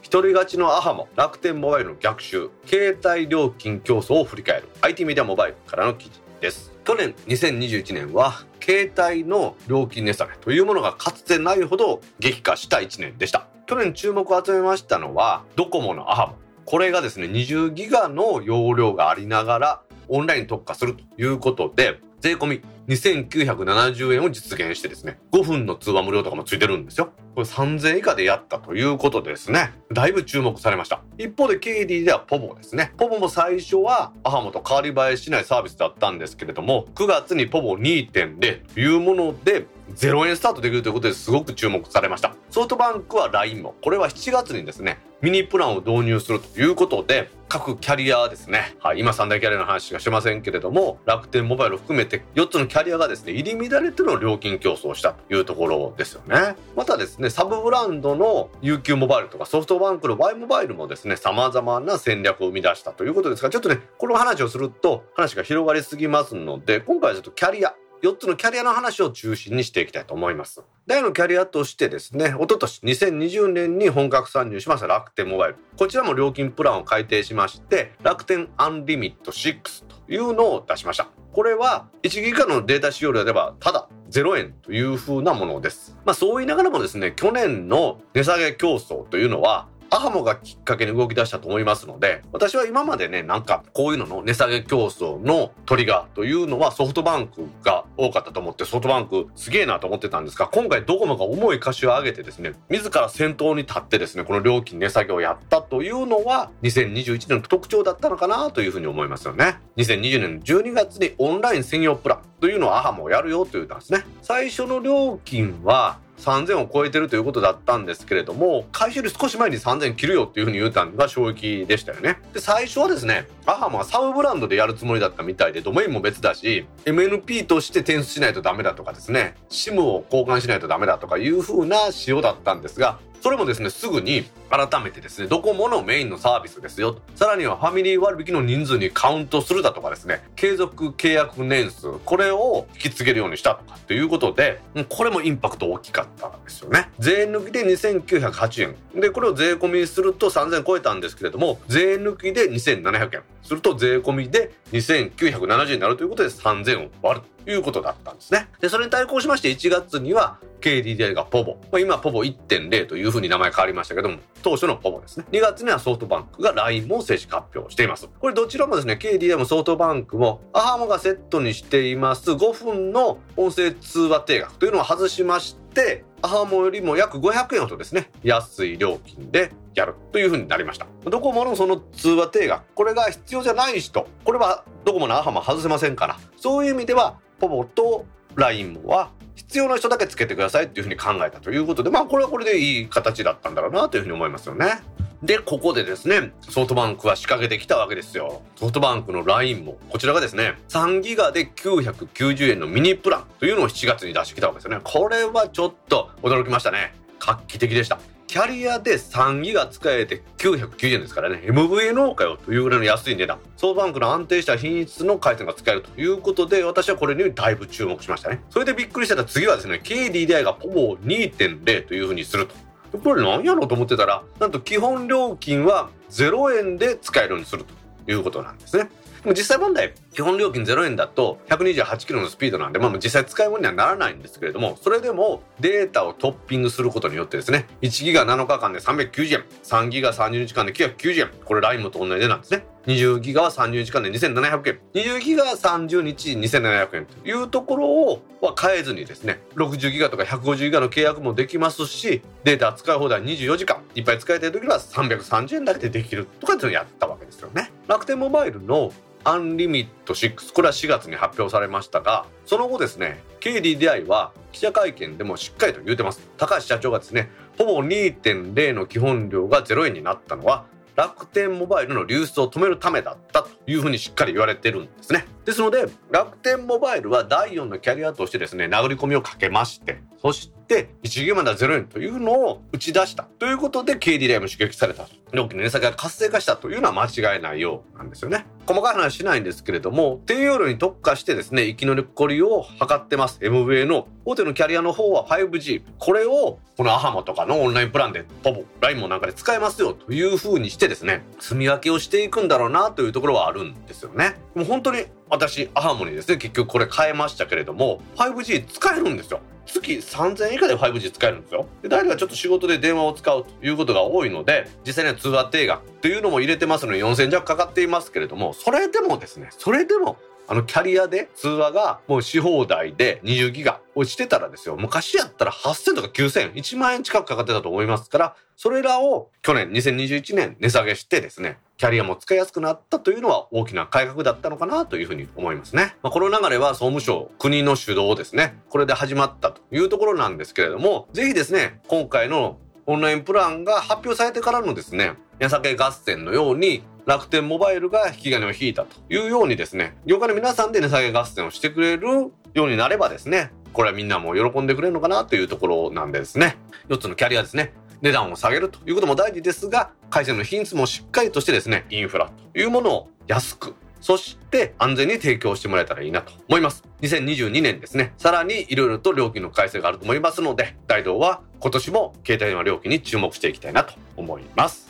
[0.03, 4.69] 一人勝ちのアハモ楽天モバイルの逆襲携帯料金競争を振り返る。
[4.81, 6.73] IT メディアモバイルからの記事です。
[6.85, 13.47] 去年2021年は携帯の料金値下げというものがかつてないほど激化した1年でした。
[13.67, 16.35] 去年注目を集めましたのはドコモのアハモ。
[16.65, 27.13] これがですね20ギガの容量がありながらオンライン特化するということで税込み2970円を実現してですね5分の通話無料とかもついてるんですよ。
[27.35, 29.73] これ3000円以下でやったということですね。
[29.93, 31.03] だいぶ注目されました。
[31.19, 32.93] 一方で KD ではポボですね。
[32.97, 42.35] ポボも最初はアハモと変わり映えしないサービスだったんですけれども9月にポボ2.0というもので0円スタートできるということですごく注目されました。
[42.51, 70.63] ソフトバンクは LINE もこれは7月にですねミニプランを導入するということで各キャリアですね、はい、今三大キャリアの話しかしてませんけれども楽天モバイルを含めて4つのキャキャリアがですね入り乱れての料金競争をしたというところですよねまたですねサブブランドの UQ モバイルとかソフトバンクの Y モバイルもですね様々な戦略を生み出したということですがちょっとねこの話をすると話が広がりすぎますので今回はちょっとキャリア4つのキャリアの話を中心にしていきたいと思います。
[70.87, 75.57] 大のキャリアとしてですね、一昨年2020年に本格参入しました楽天モバイル。
[75.79, 81.09] こちらも料金プランを改定しまして、楽天アンリミット6というのを出しました。
[81.37, 85.95] これは1ギガのデータ使用量ではただ0円という風なものです。
[86.07, 109.57] まあそう言いながらもですね、去年の値下げ競争というのはアハモがきっかけに動き出したと思いますので、私は今までね、なんかこういうのの値下げ競争のトリガーというのはソフトバンクが多かったと思って、ソフトバンクすげえなと思ってたんですが、今回ドコモが重い貸しを上げてですね、自ら先頭に立ってですね、この料金値下げをやったというのは、2021年の特徴だったのかなというふうに思いますよね。
[109.77, 114.05] 2020年の12月にオンライン専用プランというのをアハモをやるよと言ったんですね。
[114.23, 122.19] 最初の料金は3000を超えてるということだったんですけれども開始より少し前に3000切るよっていうふうに言ったのが衝撃でしたよね。
[122.33, 136.99] で最初はですねアハマはサブブランドでやるつもりだったみたいでドメインも別だし MNP として転出しないとダメだとかですね SIM を交換しないとダメだとかいう風な仕様だったんですがそれもですねすぐに改めてですねドコモのメインのサービスですよ。
[137.15, 140.23] さらにはファミリー割引の人数にカウントするだとかですね。
[140.37, 141.93] 継続契約年数。
[142.05, 146.91] これを引き継げるようにしたとかということでこれもインパクト大きかったんですよね。
[146.99, 148.63] 税抜きで2908
[148.95, 149.01] 円。
[149.01, 153.23] でこれを税込みにすると3000超えたんですけれども税抜きで2700円。
[153.43, 158.49] すると税込みで2970円になるということで3000を割るということだったんですね。
[158.61, 165.27] でそれに対抗しまして1月には KDDI がポボ、まあ、今ポボ1.0というふうに名前変わりましたけども当初のポボですね。
[165.33, 168.09] 2月にはソフトバンクが LINE も正式発表しています。
[168.21, 172.31] これどちらもですね KDDI もソフトバンクもアハモがセットにしています。
[172.31, 180.87] 5分の音声通話定額というのを外しましてアハモよりも約500円ほどですね安い料金でやるというふうになりました。
[181.11, 188.07] ドコモのその通話定額これが必要じゃない人これはドコモのアハモ外せませんからそういう意味ではポボと
[188.37, 194.81] LINE は必要な人だけつけてくださいっていうふうに考えたということでまあこれはこれでいい形だったんだろうなというふうに思いますよね。
[195.23, 198.43] で、ここでですね、ソフトバンクは仕掛けてきたわけですよ。
[198.57, 204.81] ソフトバンクの LINE も、こちらがですね、3ギガで990円のミニプランというのを7月に出してきたわけですよね。
[204.85, 206.95] これはちょっと驚きましたね。
[207.19, 208.16] 画期的でした。
[208.27, 211.43] キャリアで3ギガ使えて990円ですからね。
[211.45, 213.39] MVNO かよというぐらいの安い値段。
[213.57, 218.43] ソフトバンクの安定した品質の回線が使えるということで私はこれにだいぶ注目しましたね。
[218.51, 222.55] それでびっくりしてた次はですね KDDI がポボ2.0というふうにすると。
[222.99, 228.89] これ何やろうと思ってたらなんと基本料金は0円で使えるようにするということなんですね。
[229.27, 242.65] も実際問題基本料金0円だと128キロのスピードなんで、まあ、実際使い物にはならないんですけれどもそれでもデータをトッピングすることによってですね1ギガ7日間で390円3ギガ30日間で990円これ LINE もと同じなんですね。
[242.87, 257.73] 20ギガは30日間で2700円20ギガは30日2700円というところをは変えずにですね60ギガとか150ギガの契約もできますしデータ使い放題24時間いっぱい使いたい時は330円だけでできるとかっていうのをやったわけですよね。
[257.89, 258.93] 楽天モバイルの
[259.29, 266.21] アンリミット6これは4月に発表されましたがその後ですね KDDI は記者会見でもしっかりと言うてます。
[266.37, 273.49] 高橋社長がですねほぼ2.0の基本料が0円になったのは楽天モバイルの流出を止めるためだったと。
[273.67, 275.27] いうふうにしっかり言われてるんですね。
[275.45, 283.25] ですので楽天モバイルは第4のキャリアとしてですね殴り込みをかけましてそして1ギガまでは0円というのを打ち出した。
[283.39, 285.07] ということで KDDI も刺激された。
[285.33, 288.47] 料金の値下げが活性化したというのは間違いないようなんですよね。
[288.67, 293.39] 細かい話しないんですけれども低用量に特化してですね生き残りを図ってます。
[293.41, 304.37] MVA の大手のキャリアの方は 5G これをこのアハモとかのオンラインプランでポボ LINE もなんかで使えますよという風にしてですね積み分けをしていくんだろうなというところはあるんですよね。
[304.55, 306.37] もう本当に私アハモにですね。
[306.37, 309.41] 結局これ変えましたけれども 5G 使えるんですよ。
[309.67, 311.67] 月3000円以下で 5G 使えるんですよ。
[311.83, 320.17] で誰がちょっと仕事で電話を使うということが多いので実際には通話定額というのも入れてますので4000円弱かかっていますけれどもそれでもですねそれでも
[320.49, 335.95] あのキャリアで通話がもうし放題で20ギガ落ちてたらですよ昔やったら8000とか9000 1万円近くかかってたと思いますからそれらを去年2021年値下げしてですねキャリアも使いやすくなったというのは大きな改革だったのかなというふうに思いますね。
[336.03, 338.59] まあ、この流れは総務省、国の主導ですね。
[338.71, 352.09] これで始まったというところなんですけれども、ぜひですね、今回のオンラインプランが発表されてからのですね、値下げ合戦のように楽天モバイルが引き金を引いたというようにですね、業界の皆さんで値下げ合戦をしてくれる
[352.55, 356.57] ようになればですね、これはみんなも喜んでくれるのかなというところなんでですね、
[356.89, 366.85] 4つのキャリアですね、値段を下げるということも大事ですが、回線の品質もしっかりとしてですね、インフラというものを安く、そして安全に提供してもらえたらいいなと思います。
[367.01, 374.86] 2022年ですね、さらにいろいろと料金の改正があると思いますので、大道は今年も携帯電話料金に注目していきたいなと思います。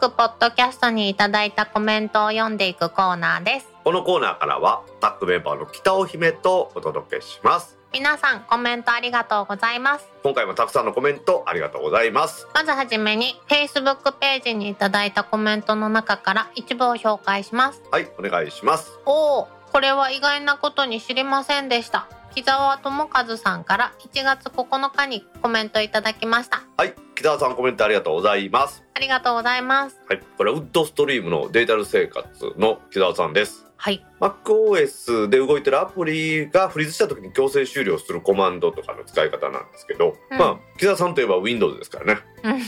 [0.00, 3.68] タックポッドキャストにいただいたコメントを読んでいくコーナーです。
[3.84, 7.76] このコーナーからはタックメンバーの北尾姫とお届けします。
[7.92, 10.08] 皆さんコメントありがとうございます。
[10.22, 12.48] 今回もたくさんのコメントありがとうございます。
[12.54, 17.82] まずはじめに Facebook ページにいただいたコメントの中から一部を紹介します。
[17.90, 18.98] はい、お願いします。
[19.04, 22.06] おお、これは意外なことに知りませんでした。
[22.34, 26.62] 木澤智和さんから1月9日にコメントいただきました。
[26.76, 30.00] はい、木澤さんコメントありがとうございますありがとうございます。
[30.08, 34.04] はいこれはウッドストリームのデータル生活の木澤さんですはい。
[34.20, 42.60] MacOS で動いてるアプリがフリーズした時に強制終了するコマンドとかの使い方なんですけど、うんまあ木澤さんといえば Windows ですからねうん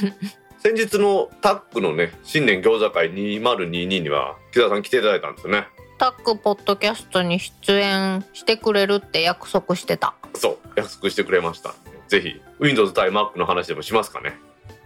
[0.59, 5.67] 先日のタックのね新年餃子会2022には木澤さん来ていただいたんですよね
[6.03, 10.17] タックポッドキャストに出演してくれるって約束してた。
[10.35, 11.77] そう約束してくれました。
[12.09, 14.37] ぜひ Windows 対 Mac の話でもしますかね。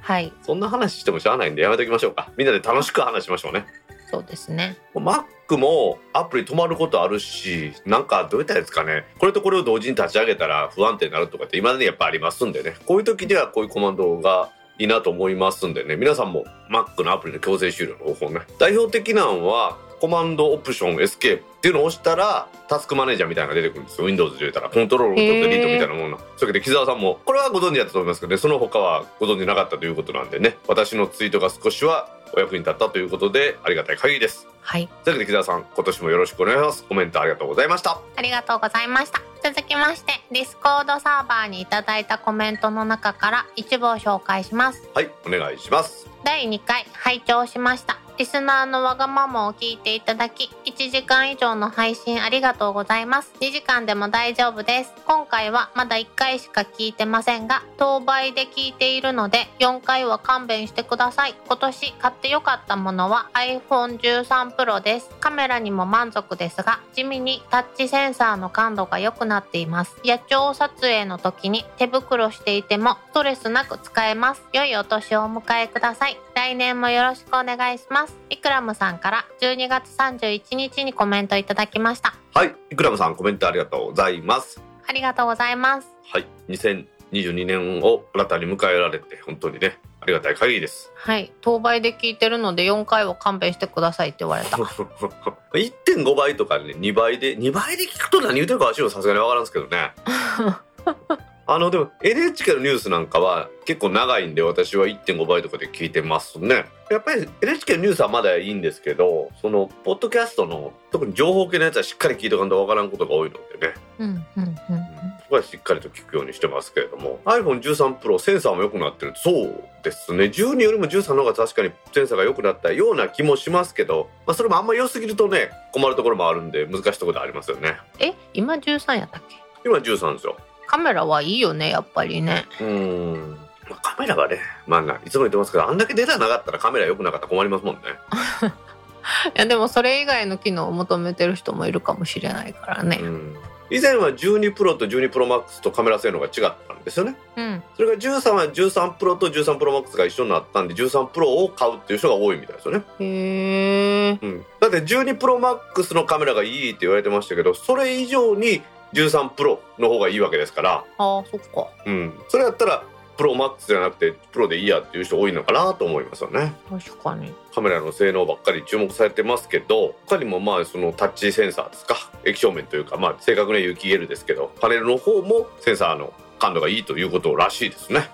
[0.03, 0.31] はい。
[0.43, 2.31] そんな話してもしゃあないんでやめときましょうか。
[2.37, 3.65] みんなで楽しく話しましょうね。
[4.11, 4.77] そうですね。
[4.95, 9.07] Mac もアプリ止まることあるしなんかどういったやつかね。
[9.19, 12.75] これとこれを同時に立ち上げたら不安定になるとかって今までにやっぱありますんでね。
[12.85, 15.97] こういう時にはこういうコマンドがいいなと思いますんでね。
[15.97, 18.43] 皆さんも Mac のアプリの強制終了の方法ね。
[18.59, 24.07] 代表的なのはコマンドオプションエスケープっていうのを押したらタスクマネージャーみたいなのが出てくるんですよ。
[24.07, 24.71] Windows で言ったら。
[24.71, 26.25] コントロールオルトデリートみたいなものな。
[26.37, 28.37] それで木澤さんもこれはご存知だったと思いますけどね。
[28.39, 30.59] その他はご存知なかったということなんでね。
[30.69, 34.47] 私のツイートが少しはお役に立ったということでありがたい限りです。
[34.61, 34.89] はい。
[35.05, 36.85] というわけで木澤さん今年もよろしくお願いします。
[36.85, 38.01] コメントありがとうございました。
[38.17, 39.23] ありがとうございました。
[39.43, 44.89] 続きまして、ディスコードサーバーにいただいたコメントの中から一部を紹介します。
[44.95, 48.01] はいお願いします第2回拝聴しました。
[48.19, 53.31] リスナーのわがままを聞いていただき、1時間以上の配信ありがとうございます。
[53.41, 54.95] 2時間でも大丈夫です。
[55.07, 61.35] 今回はまだ1回しか聞いてませんが、等倍で聞いているので、4回は勘弁してください。
[61.47, 65.11] 今年買ってよかったものは iPhone 13 Pro です。
[65.21, 69.95] カメラにも満足ですが、地味にタッチセンサーの感度が良くなっています。
[70.05, 74.43] 野鳥撮影の時に手袋していてもストレスなく使えます。
[74.55, 76.16] 良いお年をお迎えください。
[76.35, 78.17] 来年もよろしくお願いします。
[78.31, 82.15] イクラムさんから12月31日にコメントいただきました。
[82.35, 85.89] はいイクラムさんコメントありがとうございますありがとうございます。
[86.13, 91.33] はい2022年を新たに迎えられて本当にねありがたい限りですはい。
[91.41, 94.57] 当倍で聞いてるので4回は勘弁してくださいって言われた。
[95.55, 99.93] 1.5倍とかね2倍で2倍で聞くと何言ってるかはさすがに分からんですけどね
[101.49, 106.65] あのでも NHK のニュースなんかは結構長いんで私は1.5倍とかで聞いてますね。
[106.91, 113.75] やっぱり NHK のニュースはまだいいんですけどそのポッドキャストの特に情報系のやつはしっかり聞いとかんと分からんことが多いのでね。
[113.99, 114.57] うん、うん、うん。
[114.57, 117.21] そこはしっかりと聞くようにしてますけれども。
[117.25, 119.13] iPhone13 Pro センサーも良くなってる。
[119.17, 120.25] そうですね。
[120.25, 127.77] 12よりも13の方が確かにセンサーが良くなったような気もしますけど、まあ、それもあんま良すぎるとね困るところもあるんで難しいところでありますよね。
[128.01, 129.37] え、今13やったっけ？
[129.65, 130.37] 今13ですよ
[130.67, 132.47] カメラはいいよね、やっぱりね。
[132.61, 133.39] うーん
[133.69, 137.81] まあカメラはねまあないつも言ってますけどあんだけデータなかったらカメラ良くなかったら困りますもんね
[139.35, 142.99] いや、でもそれ以外の機能を求めてる人もいるかもしれないからね。
[143.03, 143.37] うん
[143.69, 146.33] 以前は12 Pro と12 Pro Max とカメラ性能が違っ
[146.69, 147.63] たんですよねうん。
[147.75, 154.19] それが13は13 Pro と13 Pro Max が一緒になったんで13 Pro を買うっていう人が多いみたいですよねへえ。
[154.23, 158.63] うん、だって12プロマックスのカメラがいいって言われてましたけどそれ以上に
[158.93, 161.69] 13プロの方がいいわけですから、ああ、そっか。
[161.85, 162.83] うん、それやったら
[163.17, 167.33] プロマックスじゃなくてプロでいいやっていう人多いのかなと思いますよね確かに。
[167.55, 178.11] カメラの性能ばっかり注目されてますけど他にもまあそのタッチセンサーですか液晶面というかまあ正確には有機 EL ですけどパネルの方もセンサーの感度がいいということらしいですね。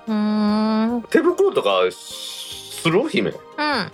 [1.11, 1.81] 手袋とか
[2.83, 3.33] する姫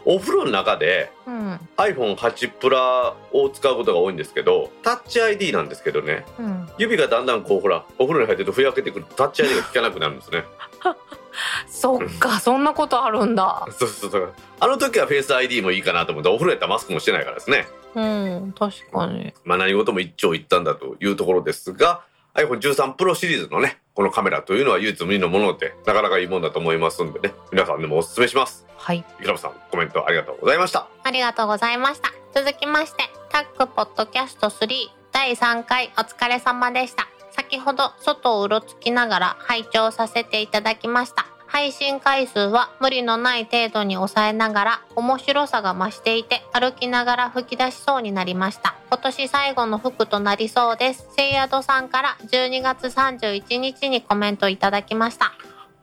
[0.04, 1.60] お風呂の中でうん。
[1.76, 6.68] iPhone8 プラを使うことが多いんですけどタッチ ID なんですけどねうん。
[6.78, 10.44] 指がだんだんこうほらお風呂に入ってるとふやけてくるとタッチ ID が効かなくなるんですね
[11.68, 13.66] そっか、そんなことあるんだ。
[13.70, 19.32] そうそうそうあの時はフェイス ID もいいかなと思ってお風呂やったらマスクもしてないからですねうん、確かに。
[19.44, 22.02] まあ何事も一長一短だというところですが
[22.34, 28.98] iPhone13 Pro シリーズのねこのカメラというのは唯一無二のものでなかなかいいもんだと思いますんでね皆さんでもおすすめしますはい。
[28.98, 32.12] イクラムさんコメントありがとうございましたありがとうございました。
[32.32, 34.68] 続きまして、タックポッドキャスト3
[35.10, 37.08] 第3回お疲れ様でした。
[37.32, 41.26] 先ほど外をうろつきながら拝聴させていただきました。
[41.48, 48.76] 配信回数は無理のない程度に抑えながら面白さが増していて歩きながら吹き出しそうになりました。
[48.90, 51.08] 今年最後の服となりそうです。
[51.16, 55.32] セイヤドさんから12月31日にコメントいただきました。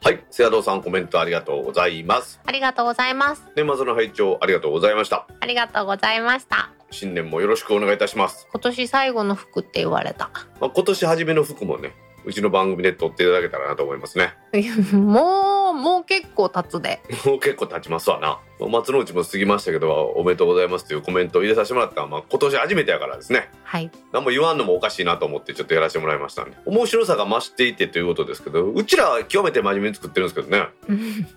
[0.05, 3.43] はいセアドーさんコメントありがとうございますありがとうございます。
[3.55, 6.69] 年末の拝聴ありがとうございましたありがとうございました。
[6.91, 10.29] 新年もよろしくお願いいたします今年最後の服って言われた。
[10.61, 11.95] まあ、今年初めの服もね
[12.25, 14.33] うちの番組で撮っていただけたらなと思いますね。
[14.93, 17.01] もうもう結構経つで。
[17.25, 18.39] もう結構経ちますわな。
[18.59, 23.49] 松の内も過ぎましたけどおめでとうございますというコメントを入れさせてもらったのは、まあ、今年初めてやからですね。
[23.63, 23.91] はい。
[24.13, 30.67] 何も言わんのもおかしいなと思ってちょっとやらせてもらいましたね面白さが増していてということですけどうちらは極めて真面目に作ってるんですけどね。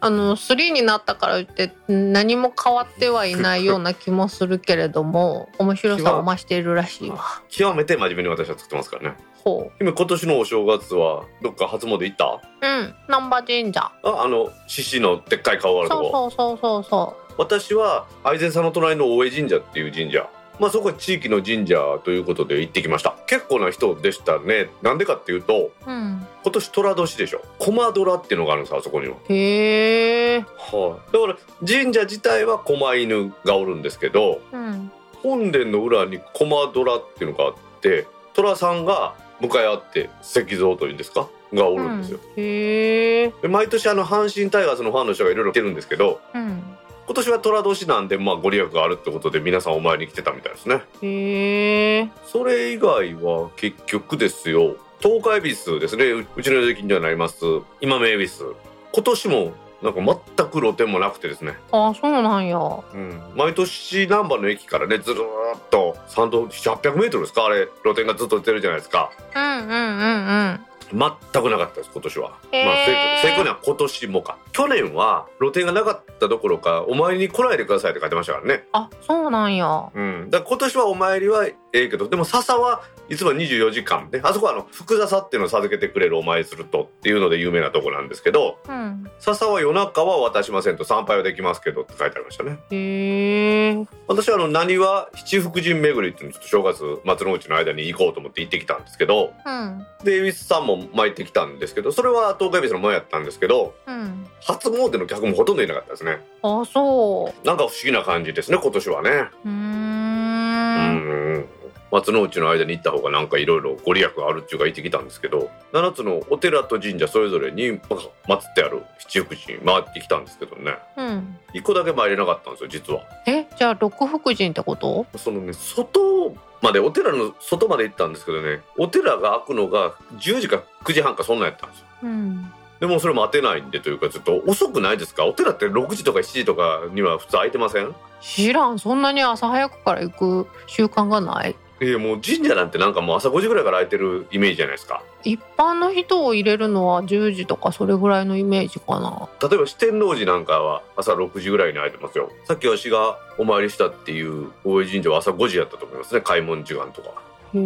[0.01, 7.18] あの3になったから言って何も変わってはいないような気もするけれども面白さを増しているらしいわ。
[7.51, 9.16] 極めて真面目に私は作ってますからね
[9.49, 12.24] ほ今今年のお正月はどっか初詣行った？
[12.26, 12.94] ううん。
[13.09, 13.80] 難波神社。
[14.03, 16.30] ああの獅子のでっかい顔あるとこ。
[16.30, 20.28] そうそうそうそうそ私は愛禅さんの隣の大江神社っていう神社。
[20.59, 23.14] まあそこは地域の神社ということで行ってきました。
[23.28, 24.70] 結構な人でしたね。
[24.82, 26.26] なんでかっていうとううん。
[26.42, 27.42] 今年寅年でしょ。
[27.61, 29.14] 駒虎っていうのがあるんですあそこには。
[29.28, 31.36] へえはい、だから
[31.66, 34.90] 神社自体は狛犬がおるんですけどうん。
[35.22, 41.28] 本殿の裏に駒虎っていうのがあって虎さんが向かい合って石像というんですか？
[41.53, 42.43] がおるんですよ、うん。
[42.43, 43.32] へえ。
[43.41, 46.62] で毎年あの阪神タイガースのファンの人がいろいろ来てるんですけどうん。
[47.07, 50.82] 今年は寅年なんでまあご利益があるってことで皆さんお参りに来てたみたいですね。
[51.01, 52.09] へえ。
[52.26, 54.76] それ以外は結局ですよ。
[55.01, 56.05] 東海恵比寿ですね。
[56.07, 57.45] ううちの近所になります。
[57.80, 58.55] 今目恵比寿
[58.93, 59.53] 今年も
[59.83, 60.01] なんか
[60.37, 61.57] 全く露店もなくてですね。
[61.72, 62.59] あそうなんや。
[62.59, 67.47] うん、毎年難波の駅からねずるーっと3と800メートルですか？
[67.47, 69.11] あれ露店がずっと出てるじゃないですか。
[69.35, 69.72] うんうんうん。
[69.72, 70.61] うん
[70.91, 72.64] 全くなかったです今年は、へー。
[72.64, 72.76] まあ
[73.20, 74.39] 正確には今年もか。
[74.53, 78.64] 去年は露店がなかったどころかお参りに来ないでくださいって書いてましたからね。
[78.72, 79.91] あそうなんや。
[79.95, 80.31] うん。
[80.31, 84.21] だ今年はお参りはええけどでも笹はいつも24時間ね。
[84.23, 89.11] あそこはあの福笹っていうのを授けてくれるお参りするとっていうので有名なとこなんですけどうん。
[89.19, 92.59] 笹は夜中は渡しませんと参拝はできますけどって書いてありましたね。
[92.71, 93.87] へえ。
[94.07, 99.87] 私はあの何は七福神巡りっていうのをちょっと正月松の内の間に行こうと思って行ってきたんですけどうん。
[100.05, 104.27] で恵比寿さんも巻いてきたんですけどそれは東海恵比寿の前やったんですけどうん。
[104.43, 106.21] 初詣の客もほとんどいなかったですね。
[106.43, 107.47] あそう。
[107.47, 109.11] なんか不思議な感じですね今年はね。
[109.11, 111.49] うーうんん
[111.91, 117.80] 松の内の間に行った方がなんかいろいろご利益があるっていうか言ってきたんですけど7つのお寺と神社それぞれに
[118.26, 120.76] ま祀ってある七福神回ってきたんですけどね。
[120.97, 121.39] うん。
[121.55, 123.03] 1個だけ参れなかったんですよ実は。
[123.26, 125.07] えじゃあ六福神ってこと？
[125.16, 131.86] そのね外までお寺の外まで行ったんですけどねお寺が開くのが10時か9時半かそんなんやったんですよ。
[132.03, 132.53] うん。
[132.80, 135.24] でもそれ待てないんでというかちょっと遅くないですか？
[135.24, 137.95] お寺って6時とか7時とかには普通開いてません？
[138.20, 138.78] 知らん。
[138.78, 145.03] そんなに朝早くから行く習慣がないえもう神社なんてなんかもう朝5時ぐらいから開いてるイメージじゃないですか。
[145.24, 149.29] 一般の人を入れるのは10時とかそれぐらいのイメージかな。
[149.41, 152.31] 例えば四天王寺なんかは朝6時ぐらいに開いてますよ。
[152.45, 157.11] さっきわしがお参りしたっていう大江神社は朝5時やったと思いますね開門時間とか。
[157.55, 157.61] へえ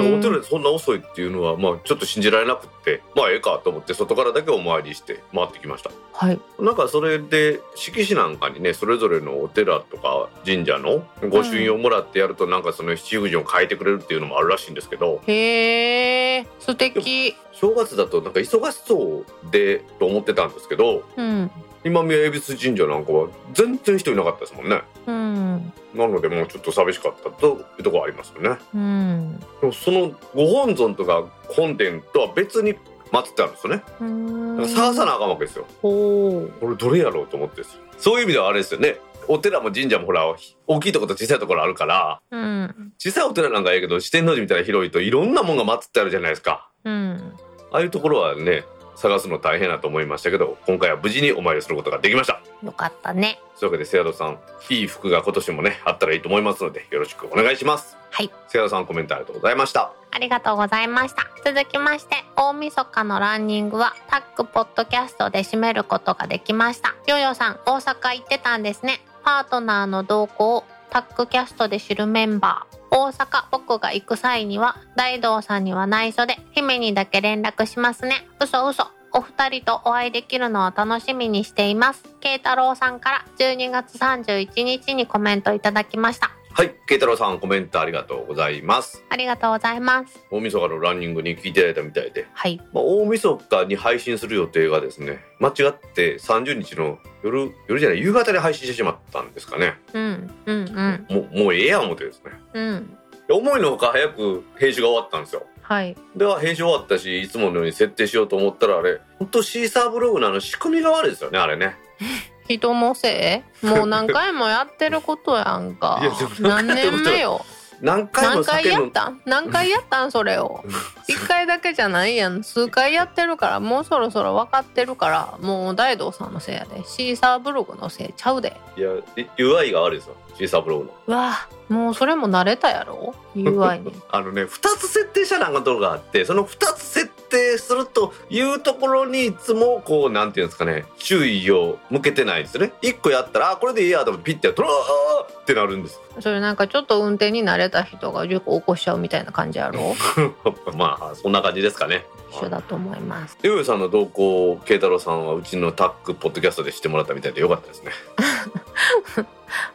[0.00, 5.90] お寺でそんな遅いっていうのはまあちょっと信じられなくってまあええかと思って外からだけお参りして回ってきました。
[6.12, 6.40] はい。
[6.58, 17.34] なんかそれで色紙なんかにねそれぞれのお寺とか神社の御朱印をもらってやるとなんかその七福神を変えてくれるっていうのもあるらしいんですけどへえ素敵。
[17.52, 21.50] 正月だとなんか忙しそうでと思ってたんですけどうん。
[21.84, 25.72] 今宮恵比寿神社なんかは全然人いなかったですもんねうん。
[25.94, 28.58] なのでもうちょっと寂しかったというところはありますよね。
[28.74, 29.40] うん。
[29.60, 32.74] でもそのご本尊とか本殿とは別に
[33.12, 33.82] 祀ってあるんですよね。
[34.00, 34.56] うーん。
[34.56, 35.66] だから探さなあかんわけですよ。
[35.80, 37.62] これどれやろうと思って
[37.98, 38.96] そういう意味ではあれですよね。
[39.28, 40.34] お寺も神社もほら
[40.66, 42.92] 大きいところと小さいところあるからうん。
[42.98, 46.68] 小さいお寺なんかええけど四天王寺みたいな広いといろんなもんが祀ってあるじゃないですか。
[46.84, 47.32] うん。
[47.70, 48.64] ああいうところはね
[48.96, 54.38] 探すの大変だと思いましたけど今回は無事にお参りすることができましたよかったねというわけでセアドさん
[54.70, 61.26] いい服が今年もねあったらいいと思いますのでよろしくお願いしますはいセアドさんコメントありがとうございましたありがとうございました。
[61.42, 66.94] 続きまして、大晦日のランニングはタックポッドキャストで締めることができました。
[67.06, 69.00] ヨヨさん、大阪行ってたんですね。
[69.24, 72.76] パートナーの動向をタックキャストで知るメンバー。
[72.90, 78.28] 大阪僕が行く際には、大道さんには内緒で、姫にだけ連絡しますね。
[78.38, 78.88] 嘘嘘。
[79.14, 82.04] お二人とお会いできるのを楽しみにしています。
[82.20, 86.30] 慶太郎さんから12月31日にコメントいただきました。
[86.54, 90.22] はい慶太郎さんコメントありがとうございますありがとうございます。
[90.30, 92.60] 大晦日のランニングに聞いていただいたみたいで、はい。
[92.72, 101.06] まあ、大晦日に配信する予定がですね間違って30日の夜夜じゃない夕方で配信してしまったんですかねうん、うん、うん。
[101.08, 102.98] もうもうええやん思ってですねうん。
[103.30, 105.96] 思いのほか早く編集が終わったんですよはい。
[106.14, 111.76] では編集終わったしいつものように設定しようと思ったらあれ本当シーサーブログのあの仕組みが悪いですよねあれね
[112.58, 113.66] 人のせい？
[113.66, 116.00] もう何回もやってることやんか。
[116.40, 117.44] 何年目よ？
[117.80, 119.08] 何回もやった？
[119.08, 120.12] ん何回やったん？
[120.12, 120.64] それを。
[121.08, 122.44] 一回だけじゃないやん。
[122.44, 126.84] 数回やってるからもうそろそろ分かってるからもう大道さんのせいやで。
[126.86, 128.56] シーサーブログのせいちゃうで。
[128.76, 130.90] いやい UI が悪いですよシーサーブログの。
[131.08, 133.92] うわもうそれも慣れたやろ？UI に。
[134.10, 134.48] あのね2
[134.78, 142.72] つ設定したなんかところがあってその2つ設定するというところにいつもこうなんていうんですかね注意を向けてないんですよね。
[142.82, 146.00] 1個やったらあこれでいいやと思ってピッてやったらってなるんです。
[146.20, 149.94] それなんかちょっと運転に慣れた人が事故起こしちゃうみたいな感じやろ？
[150.76, 152.04] まあそんな感じですかね。
[152.30, 153.36] 一緒だと思います。
[153.42, 157.92] ヨヨさんの動向慶太郎さんはうちのタックポッドキャストでしてもらったみたいでよかったですね。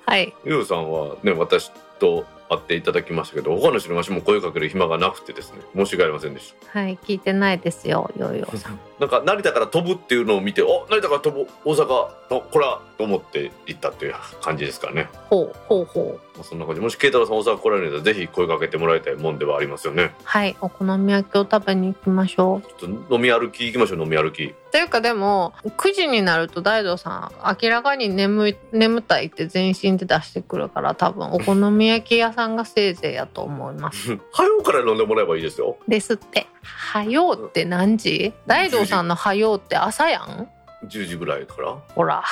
[0.05, 0.33] はい。
[0.43, 6.79] ヨヨさんはね私と会っていただきましたけど他の人に私も声かける暇がなくてですね申し訳ありませんでした。
[6.79, 8.79] はい聞いてないですよヨーヨーさん。
[8.99, 11.87] なんか成田から飛ぶっていうのを見てお成田から飛ぶ大阪
[12.29, 16.37] のこれはと思って行ったっていう感じですからね、ほうほうほう。
[16.37, 16.81] まあ、そんな感じ。
[16.81, 20.13] もし慶太郎さん大阪来られるならぜひ声かけてもらいたいもんではありますよね。
[20.23, 22.67] はいお好み焼きを食べに行きましょう。
[22.79, 24.53] ちょっと飲み歩き行きましょう飲み歩き。
[24.71, 34.17] というかでも9時になると大道さん明らかに眠い眠たいって全身で出してくるから多分お好み焼き屋さんがせいぜいやと思います。
[34.31, 35.77] 早うから飲んでもらえばいいですよ。
[35.87, 38.33] ですって「はよう」って何時？
[38.45, 40.47] 大道さんの「はよう」って朝やん
[40.85, 41.75] ？10時ぐらいから。
[41.95, 42.23] ほら。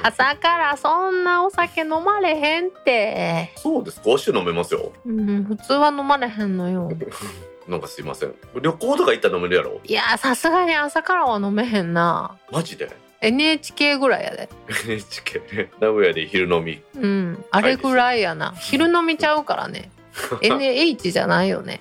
[0.00, 3.52] 朝からそんなお酒飲まれへんって。
[3.56, 4.00] そうです。
[4.00, 4.92] か足飲めますよ。
[5.04, 6.88] うん普通は飲まれへんのよ。
[7.66, 8.34] なんかすいません。
[8.62, 9.80] 旅行とか行ったら飲めるやろ？
[9.84, 12.36] いやさすがに朝からは飲めへんな。
[12.52, 12.88] マジで？
[13.20, 14.48] NHK ぐらいやで。
[14.86, 16.80] NHK ね 名古屋で昼飲み。
[16.94, 17.44] うん。
[17.50, 18.52] あれぐらいやな。
[18.52, 19.90] 昼飲みちゃうからね。
[20.42, 21.80] NH じゃないよね。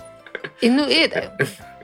[0.61, 1.31] NA だよ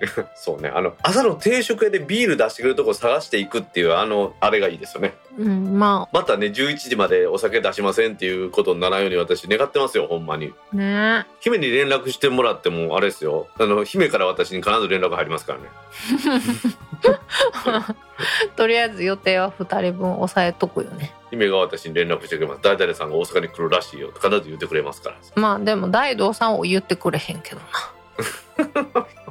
[0.36, 0.70] そうね。
[0.70, 5.14] あの朝の定食屋でビール出してくれるとこ探していくっていうあのあれがいいですよね。
[5.38, 10.54] うんままたね11時までお酒出しませんっていうことにならないように私願ってますよほんまに。
[10.74, 11.26] あね。
[11.40, 13.48] 姫に連絡してもらってもあれですよ。
[13.60, 15.66] あの姫から私に必ず連絡入りますからね。
[18.56, 21.14] とりあえず予定は2人分抑えとくよね。
[21.32, 22.60] 姫が私に連絡してくれます。
[22.62, 25.16] 誰々さんが大阪に来るらしいよと必ず言ってくれますから。
[25.36, 27.62] まあでも大道さんを言ってくれへんけど
[28.94, 29.08] な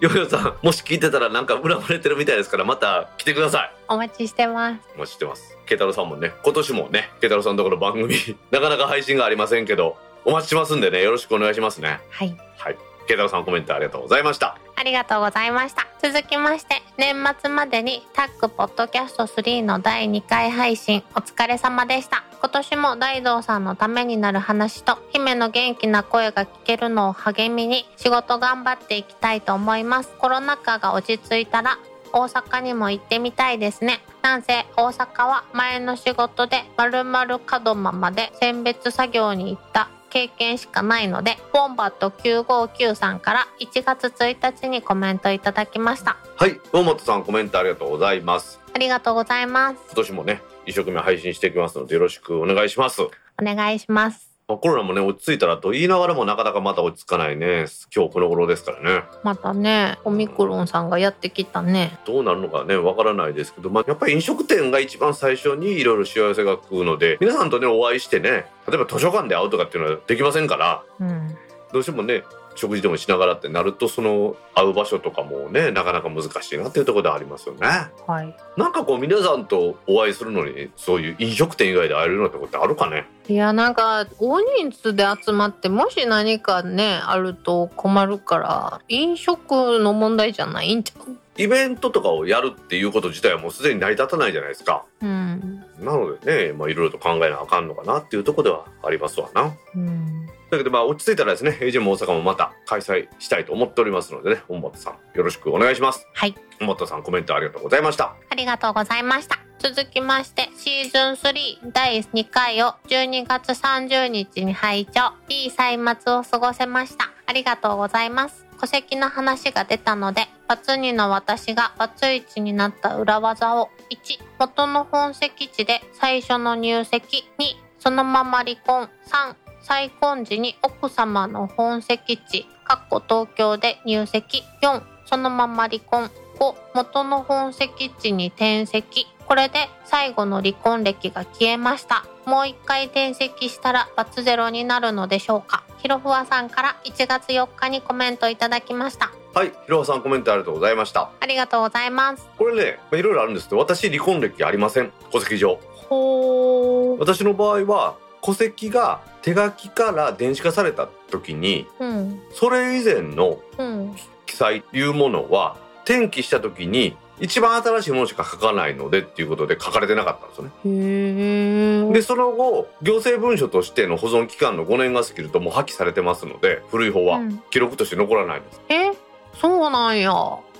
[0.00, 3.72] ヨヨさんもし聞いてたらなんか恨まれてるみたいですからまた来てください。
[3.88, 4.80] お待ちしてます。
[4.96, 5.56] お待ちしてます。
[5.66, 8.14] 慶太郎さんもね今年もね慶太郎さんのところ番組
[8.50, 12.00] なかなか配信がありませんけどお待ちしてますんでねよろしくお願いしますね。
[12.10, 12.36] はい。
[12.56, 12.76] はい
[13.08, 14.58] 慶太郎さんコメントありがとうございました。
[14.76, 15.86] ありがとうございました。
[16.02, 22.22] 続きまして年末までにタッグポッドキャスト3の第2回配信お疲れ様でした。
[22.40, 30.10] 今年も大道さんのためになる話と姫の元気な声が聞けるのを励みに仕事頑張っていきたいと思います。
[30.18, 31.78] コロナ禍が落ち着いたら
[32.12, 34.00] 大阪にも行ってみたいですね。
[34.22, 39.88] なんせ大阪は前の仕事で丸々門真まで選別作業に行った。
[40.10, 46.16] 経験しかないのでボンバット959さんから1月1日にコメントいただきました。
[46.36, 48.60] はい大本さんコメントありがとうございます。
[48.74, 49.76] ありがとうございます。
[49.86, 53.02] 今年もね一生懸命配信していきますのでよろしくお願いします。
[53.02, 54.18] お願いします。
[54.18, 57.66] まあコロナもね落ち着いたらと言いながらもなかなかまた落ち着かないね。
[57.94, 59.04] 今日この頃ですからね。
[59.22, 61.98] またねオミクロンさんがやってきたね。
[62.06, 70.82] どうなるのかねわからないですけど、まあ、やっぱり飲食店が一番最初にいろいろ幸せが食うので皆さんとねお会いしてね例えば図書館で会うとかっていうのはできませんから。
[70.98, 71.36] うん。
[71.70, 72.22] どうしてもね
[72.58, 77.66] 食事でもしながらってなるとその会う場所とかもねなかなか難しいなっていうところではありますよね。
[78.06, 78.36] はい。
[78.56, 83.06] なんかこう皆さんとお会いするのにそういう飲食店以外で会えるようなとこってあるかね？
[83.28, 94.84] いやなんか大人数で集まってもし何かねあると困るから飲食の問題じゃないんちゃうイベントとかをやるっていうこと自体はもうすでに成り立たないじゃないですか。
[95.00, 95.64] うん。
[95.78, 99.54] なのでねまあいろいろと考えなあかんのかなっていうところではありますわな。
[99.76, 109.48] うんだけどまあ落ち着いたらですね AJ も大阪もまた開催したいと思っておりますのでね本本さんよろしくお願いしますはい本本さんコメントありがとうございましたありがとうございました。
[109.58, 115.14] 続きまして、シーズン3第2回を12月30日に拝聴。
[115.28, 117.10] いい歳末を過ごせました。
[117.26, 118.46] ありがとうございます。
[118.60, 127.44] 戸籍の話が出たので、バツ2の私がバツ1になった裏技を、1、元の本籍地で最初の入籍、2、
[127.80, 129.34] そのまま離婚、3、
[129.68, 139.06] 再婚時に奥様の本籍地、かっこ東京で入籍、4、そのまま離婚、5元の本籍地に転籍。
[139.26, 142.06] これで最後の離婚歴が消えました。
[142.24, 145.64] もう一回転籍したらバツゼロになるのでしょうか。
[145.76, 149.12] ひろふわさんから1月4日にコメントいただきました。
[149.34, 151.10] はいひろはさんコメントありがとうございました。
[151.20, 152.26] ありがとうございます。
[152.38, 154.92] これねまあいろいろあるんですけど私離婚歴ありません。
[155.10, 155.60] 戸籍上。
[155.90, 156.98] ほー。
[156.98, 163.96] 私の場合は戸籍が手書きから電子化された時にうんそれ以前のうん
[164.26, 171.92] 記載というものは転記した時に一番新しいものしか書かないのでっていうことで書かれてなかったんですよね。
[171.92, 178.60] でその後行政文書としての保存期間の5年が過ぎるともう破棄されてますので古い方はうん記録として残らないんです。
[178.68, 178.92] え？
[179.34, 180.12] そうなんや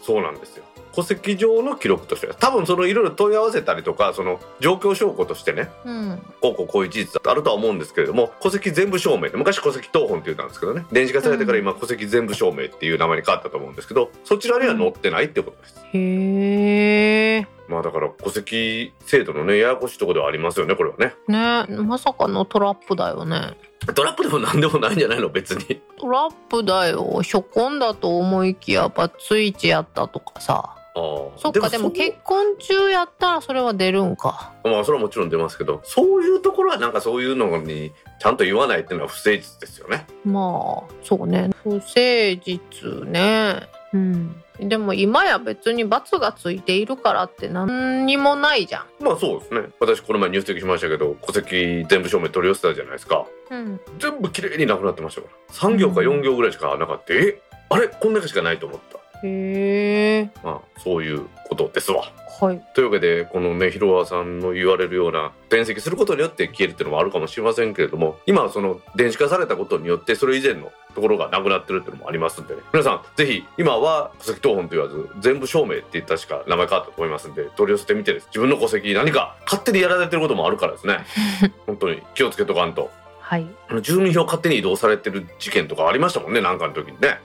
[0.03, 0.65] そうなんですよ。
[0.95, 6.23] 戸籍上の記録としては多分そのいろいろ問い合わせたりとかその状況証拠としてねうん。
[6.41, 15.81] こうこうこういう事実あるとは思うんですけれども戸籍全部証明で昔戸籍謄本って言ったんですけどね電子化されてから今戸籍全部証明っていう名前に変わったと思うんですけどそちらには載ってないってことです。
[15.93, 21.15] へえまあだから戸籍制度のねややこしいところではありますよねこれはね。
[21.29, 23.57] ねまさかのトラップだよね。
[23.95, 25.81] トラップでも何でもないんじゃないの別に。
[25.99, 27.21] トラップだよ。
[27.23, 30.75] 初婚だと思いきやバツイチやったとかさ。
[30.95, 34.53] あーそっかでも結婚中やったらそれは出るんか。
[34.65, 40.07] まあそれはもちろん出ますけどそういうところはなんかそういうのにちゃんと言わないっていうのは不誠実ですよね。
[40.25, 41.51] まあそうね。
[41.63, 41.95] 不誠
[42.43, 43.69] 実ね。
[43.93, 49.05] うんでも今や別に罰がついているからって何にもないじゃん。
[49.05, 49.61] まあそうですね。
[49.81, 53.27] 私この前入籍しましたけど戸籍全部証明取り寄せたじゃないですか。
[53.51, 53.81] うん。
[53.99, 55.55] 全部きれいになくなってましたから。
[55.55, 57.15] 3行か4行ぐらいしかなかった。
[57.15, 57.41] え？
[57.71, 57.89] あれ？
[57.89, 62.05] こんだけしかないと思ったへえまあそういうことですわ。
[62.41, 62.61] はい。
[62.73, 72.63] というわけでこのね広川さんの言われるような転籍することによって消えるっていうのもあるかもしれませんけれども今はその電子化されたことによってそれ以前のところがなくなってるっていうのもありますんでね。
[72.73, 78.27] 皆さんぜひ今は戸籍謄本と言わず全部証明って確か名前変わったと思いますんで取り寄せてみてです。
[78.27, 80.99] 自分の戸籍何か勝手にやられてることもあるからですね。
[81.67, 82.91] 本当に気をつけとかんと
[83.29, 83.47] はい。
[83.83, 87.21] 住民票勝手に移動されてる事件とかありましたもんねなんかの時にね。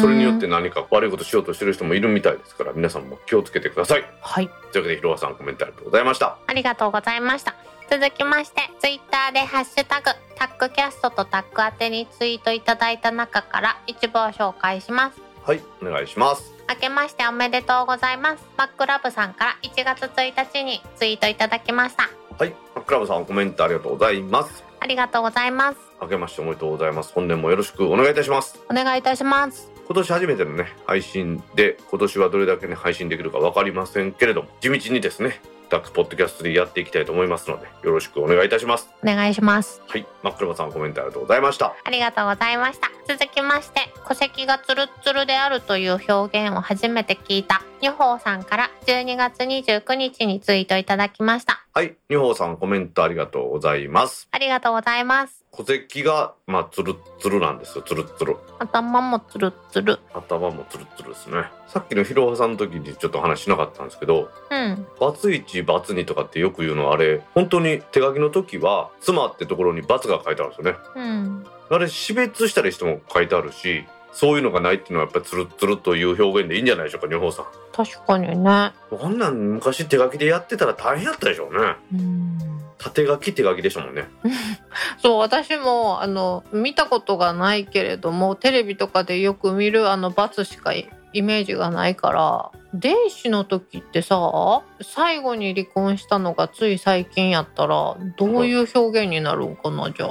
[0.00, 4.04] それによって何か悪いことしようとしてる人もいるみたいですから皆さんも気をつけてください。
[4.22, 4.48] はい。
[4.72, 6.38] というわけで広川さんコメントありがとうございました。
[6.46, 7.54] ありがとうございました。
[7.90, 15.20] 続きましてツイッターでハッシュタグタックキャストとタック宛てにツイートいただいた中から一部を紹介します。
[15.44, 16.54] はいお願いします。
[16.70, 18.42] 明けましておめでとうございます。
[18.56, 22.08] マックラブさんから1月1日にツイートいただきました。
[22.38, 22.54] はい
[22.86, 25.78] クラブさんコメントありがとうございますありがとうございます。
[26.00, 27.12] 明けましておめでとうございます。
[27.14, 28.60] 本年もよろしくお願いいたします。
[28.68, 29.70] お願いいたします。
[29.86, 35.40] 今年初めてのね配信で今年はどれだけね配信できるか分かりませんけれども地道にですね
[35.72, 38.90] タックポッドキャストでやっていきたいと思いますのでよろしくお願いいたします。
[39.02, 39.80] お願いします。
[39.88, 40.06] はい。
[40.22, 41.74] マックラバさんコメントありがとうございました。
[41.82, 51.64] ありがとうございました続きまして戸籍がツルッツルであるという表現を初めて聞いたニュホーさんから12月29日にツイートいただきました。
[51.72, 51.96] はい。
[52.10, 54.28] ニュホーさんコメントありがとうございます。
[54.30, 57.84] ありがとうございます戸籍がまあツルッツルなんですよ。
[57.86, 61.44] ツルッツル頭もツルッツル頭もツルッツルですね。
[61.68, 64.86] さっきの広ロさんの時にちょっと話しなかったんですけどうん。
[64.98, 70.78] バツ1バツ2とかってよく言うのはあれ本当に手書きの時は妻ってところにバツが書いてあるんですよね。
[70.96, 71.46] うん。
[71.68, 73.84] あれ死別したりしても書いてあるし
[74.14, 77.46] そういうのがないっていうのはやっぱりツルッツルという表現でいいんじゃないでしょうか女宝さん。
[77.74, 78.72] 確かにね。
[78.88, 81.76] こんなん昔手書きでやってたら大変やったでしょうね。
[81.92, 82.51] うん
[82.82, 84.08] 縦書き手書きでしたもんね。
[84.98, 90.88] そう私もあの見たことがないけれどもテレビとかでよく見るあのバツしかイ
[91.22, 100.08] メージがないから電子の時ってさ最後に離婚したのがつい最近やったらどういう表現になるんかなじゃあ。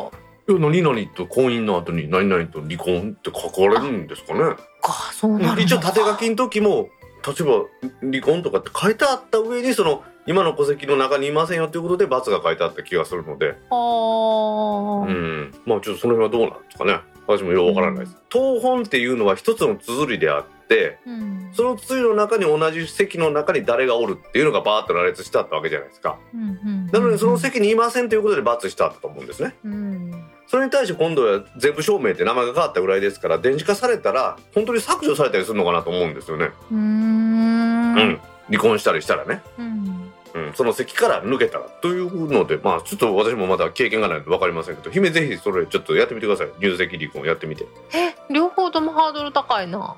[0.50, 4.56] いや何々と婚姻の後に何々と離婚って書かれるんですかね。
[4.82, 6.90] かそうなる一応縦書きの時も
[7.26, 7.66] 例えば
[8.02, 13.56] 離婚とかって書いてあった上にその今の戸籍の中にいませんよということで罰が書いてあった気がするので。
[13.70, 15.08] あー。
[15.08, 15.54] うん。
[15.66, 17.00] まあちょっとその辺はどうなんですかね。
[17.28, 18.18] 私もよくわからないです。
[18.30, 21.50] 当本っていうのは一つの綴りであってうん。
[21.54, 26.20] その綴りの中に同じ席の中に誰がおるっていうのがバーッと羅列してあったわけじゃないですか。
[26.34, 29.56] うんうんなのでその席にいませんということで罰してあったと思うんですね。
[29.64, 30.28] うん。
[30.48, 36.52] それに対して今度は全部証明って名前が変わったぐらいですから電子化されたら本当に削除されたりするのかなと思うんですよね。
[36.72, 37.96] うーん。
[37.96, 38.20] うん。
[38.48, 39.42] 離婚したりしたらね。
[39.58, 40.01] うん
[40.34, 46.50] うん、その席から抜けたらというのでまあちょっと私もまだ経験がないので分かりませんけど姫ぜひそれちょっとやってみてください。
[46.60, 47.66] 入籍離婚やってみて。
[47.94, 49.96] え両方ともハードル高いな。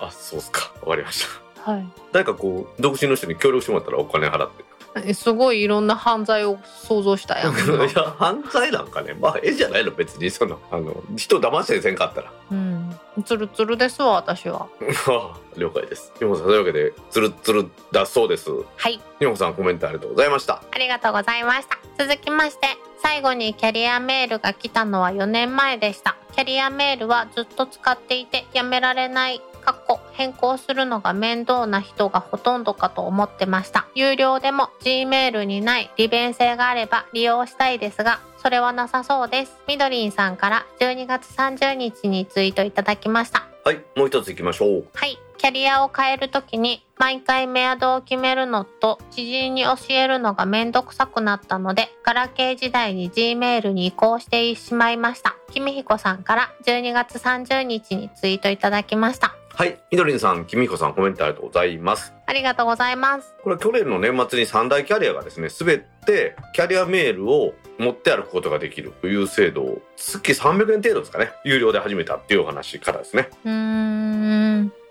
[0.00, 0.72] あそうっすか。
[0.80, 1.26] 分かりまし
[1.64, 1.72] た。
[1.72, 1.92] はい。
[2.12, 4.64] 誰かこう独身の人に協力してもらったらお金払って。
[4.64, 4.73] え
[5.14, 7.54] すごいいろんな犯罪を想像したやん。
[7.56, 7.58] い
[7.94, 9.14] や犯罪なんかね。
[9.18, 10.30] まあええじゃないの別に。
[10.30, 12.32] そのあの人騙したりせんかったら。
[12.52, 12.98] うん。
[13.24, 14.66] ツルツルですわ私は。
[15.08, 16.12] あ了解です。
[16.18, 18.50] 日本さんそういうわけでつるつるだそうです。
[18.76, 19.00] はい。
[19.18, 20.62] 日本さんコメントありがとうございました。
[20.70, 21.78] ありがとうございました。
[21.98, 22.66] 続きまして
[23.02, 26.16] 最後にキャリアメールが来たのは4年前でした。
[26.34, 33.86] キャリアメールはずっと使っていてやめられないかっこ変更するのが面倒な人がほとんどかと思ってました。
[33.94, 39.56] 有料でも Gmail にない利便性があれば利用したいですがそれはなさそうです。
[39.66, 43.46] みどりんさんから12月30日にツイートいただきました。
[43.64, 44.84] はいもう一つ行きましょう。
[44.94, 55.36] はいキャリアを変えるときに毎回メアドを決めるのと知人に教えるのがめんどくさくなったのでガラケー時代に Gmail に移行してしまいました。
[55.54, 59.78] 君彦さんから12月30日にツイートいただきましたはい。
[59.92, 62.12] みどりんさんきみひこさんコメントありがとうございます。
[62.26, 63.36] ありがとうございます。
[63.40, 71.30] これは去年の年末に三大キャリアがですね全てキャリアメールを持って歩くことができるという制度を月300円程度ですかね。
[71.44, 73.28] 有料で始めたっていうお話からですね。
[73.44, 74.13] うーん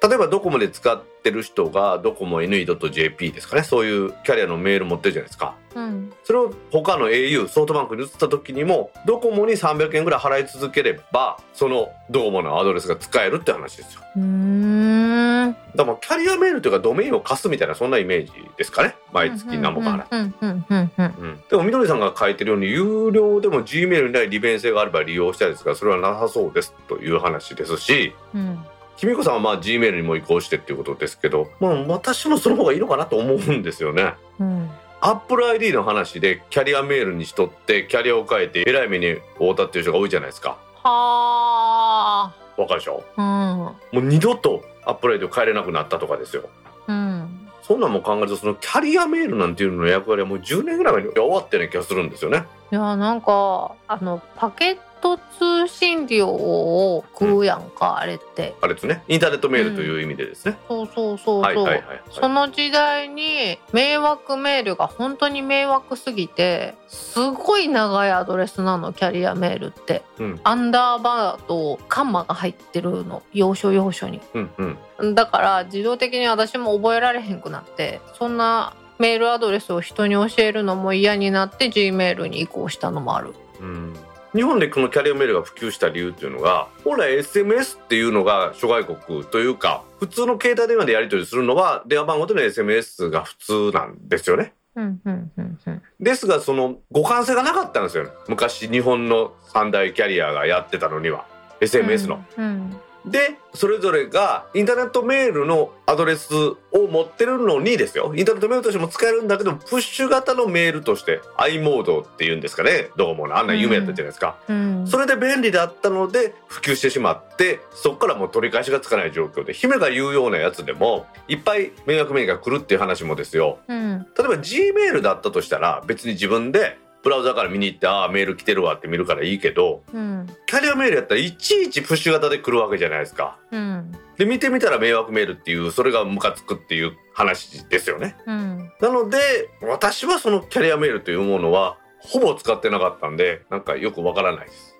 [0.03, 3.63] 例えばドコモで使ってる人がドコモ NE.jp ですかね。
[3.63, 5.55] そういうキャリアのメール持ってるじゃないですか。
[5.75, 6.13] うん。
[6.25, 14.01] それを他の au ソフトバンクに移った時にもドコモに300円ぐらい払い続ければそのドコモのアドレスが使えるって話ですよ。
[14.17, 15.55] うーん。
[15.73, 18.95] だからキャリアメールというかドメインを貸すみたいなそんなイメージですかね。
[19.13, 28.13] 毎月何本か払でもみどりさんが書いてるように有料でも G メールにない利便性があれば利用したいですがそれはなさそうですという話ですし。
[28.35, 28.65] うん
[28.97, 34.13] きみこさんはまあ G メールにも移行してっていうことですけど、まあ、私もその方がいいのかなと思うんですよね。
[34.39, 34.69] うん
[35.05, 40.57] アップル ID の話でキャリアメールにしとってキャリアを変えてえらい目に遭ったっていう人が多いじゃないですか。
[40.81, 43.03] はわかるでしょ？
[43.17, 46.43] あもう二度とアップル ID を変えれなくなったとかですよ。
[46.87, 52.43] うんうんそんなんも考えるとそのキャリアメールなんていうのの役割はもう10年ぐらい前に終わってる気がするんですよね。
[52.71, 58.55] いやなんかあのパケット通信料を食うやんか、あれって。
[58.61, 59.03] あれですね。
[59.09, 60.57] インターネットメールという意味でですね。
[60.69, 62.01] そうそうそうそう、はいはいはい、はい。
[62.09, 70.03] その時代に迷惑メールが本当に迷惑すぎてすごい長いアドレスなのキャリアメールって。
[70.19, 70.39] うん。
[70.45, 74.21] アンダーバーとカンマが入ってるの要所要所に。
[74.33, 75.15] うんうん。
[75.15, 83.33] だから自動的に私も覚えられへんくなってそんなメールアドレスを人に教えるのも嫌になって G メールに移行したのもある。
[83.59, 83.93] うん
[84.33, 94.53] 日本でこのキャリアメールが普及した理由っていうのが本来 SMS っていうのが諸外国というか普通の携帯電話でやり取りするのは電話番号との SMS が普通なんですよね。
[94.75, 101.25] うんうんうんうんですがその互換性がなかったんですよ昔日本の三大キャリアがやってたのには
[101.61, 102.25] SMS の。
[102.37, 102.75] うん
[103.05, 106.57] でそれぞれがインターネットメールのアドレスを
[106.89, 108.13] 持ってるのにですよ。
[108.15, 112.89] インターネットメールとしても使えるんだけどプッシュ型のメールとして i モードっていうんですかね。
[112.95, 113.37] ドコモの？
[113.37, 114.87] あんな夢やったじゃないですか、うん。
[114.87, 123.59] それで便利だったので普及してしまってそこからもう取り返しがつかない状況で姫が言うようなやつでもいっぱい迷惑メールが来るっていう話もですよ。
[123.67, 124.07] うん。
[124.17, 133.37] 例えば G メールだったとしたら別に自分でブラウザから見に行ってああメール来てるわって見るからいいけどうんキャリアメールやったらいちいちプッシュ型で来るわけじゃないですか。
[133.51, 138.15] うんで見てみたら迷惑メールっていうそれがムカつくっていう話ですよね。
[138.25, 144.75] うんなので私はそのキャリアメールというものはほぼ使ってなかったんでなんかよくわからないです。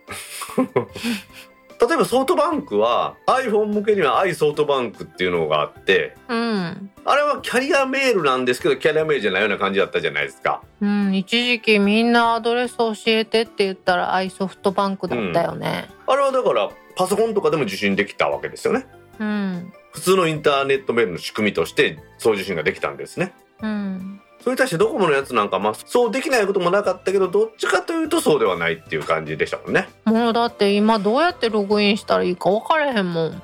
[1.87, 10.63] 例えばソフトバンクは iPhone 向けには i ソフトバンクっていうのがあってうんあれはキャリアメールなんですけどキャリアメールじゃないような感じだったじゃないですか。
[10.79, 15.89] うん、一時期みんなアドレス教えてって言ったらアイソフトバンクだったよね。
[16.07, 18.85] あれはだからパソコンとかでも受信できたわけですよね。
[19.19, 23.33] うん、普通のインターネットメールの仕組みとして送受信ができたんですね。
[23.61, 29.87] うん、それに対してドコモのやつなんかまあそうできないこともなかったけどどっちかというとそうではないっていう感じでしたもんね。
[30.03, 33.41] もうだって今どうやってログインしたらいいか分からへんもん。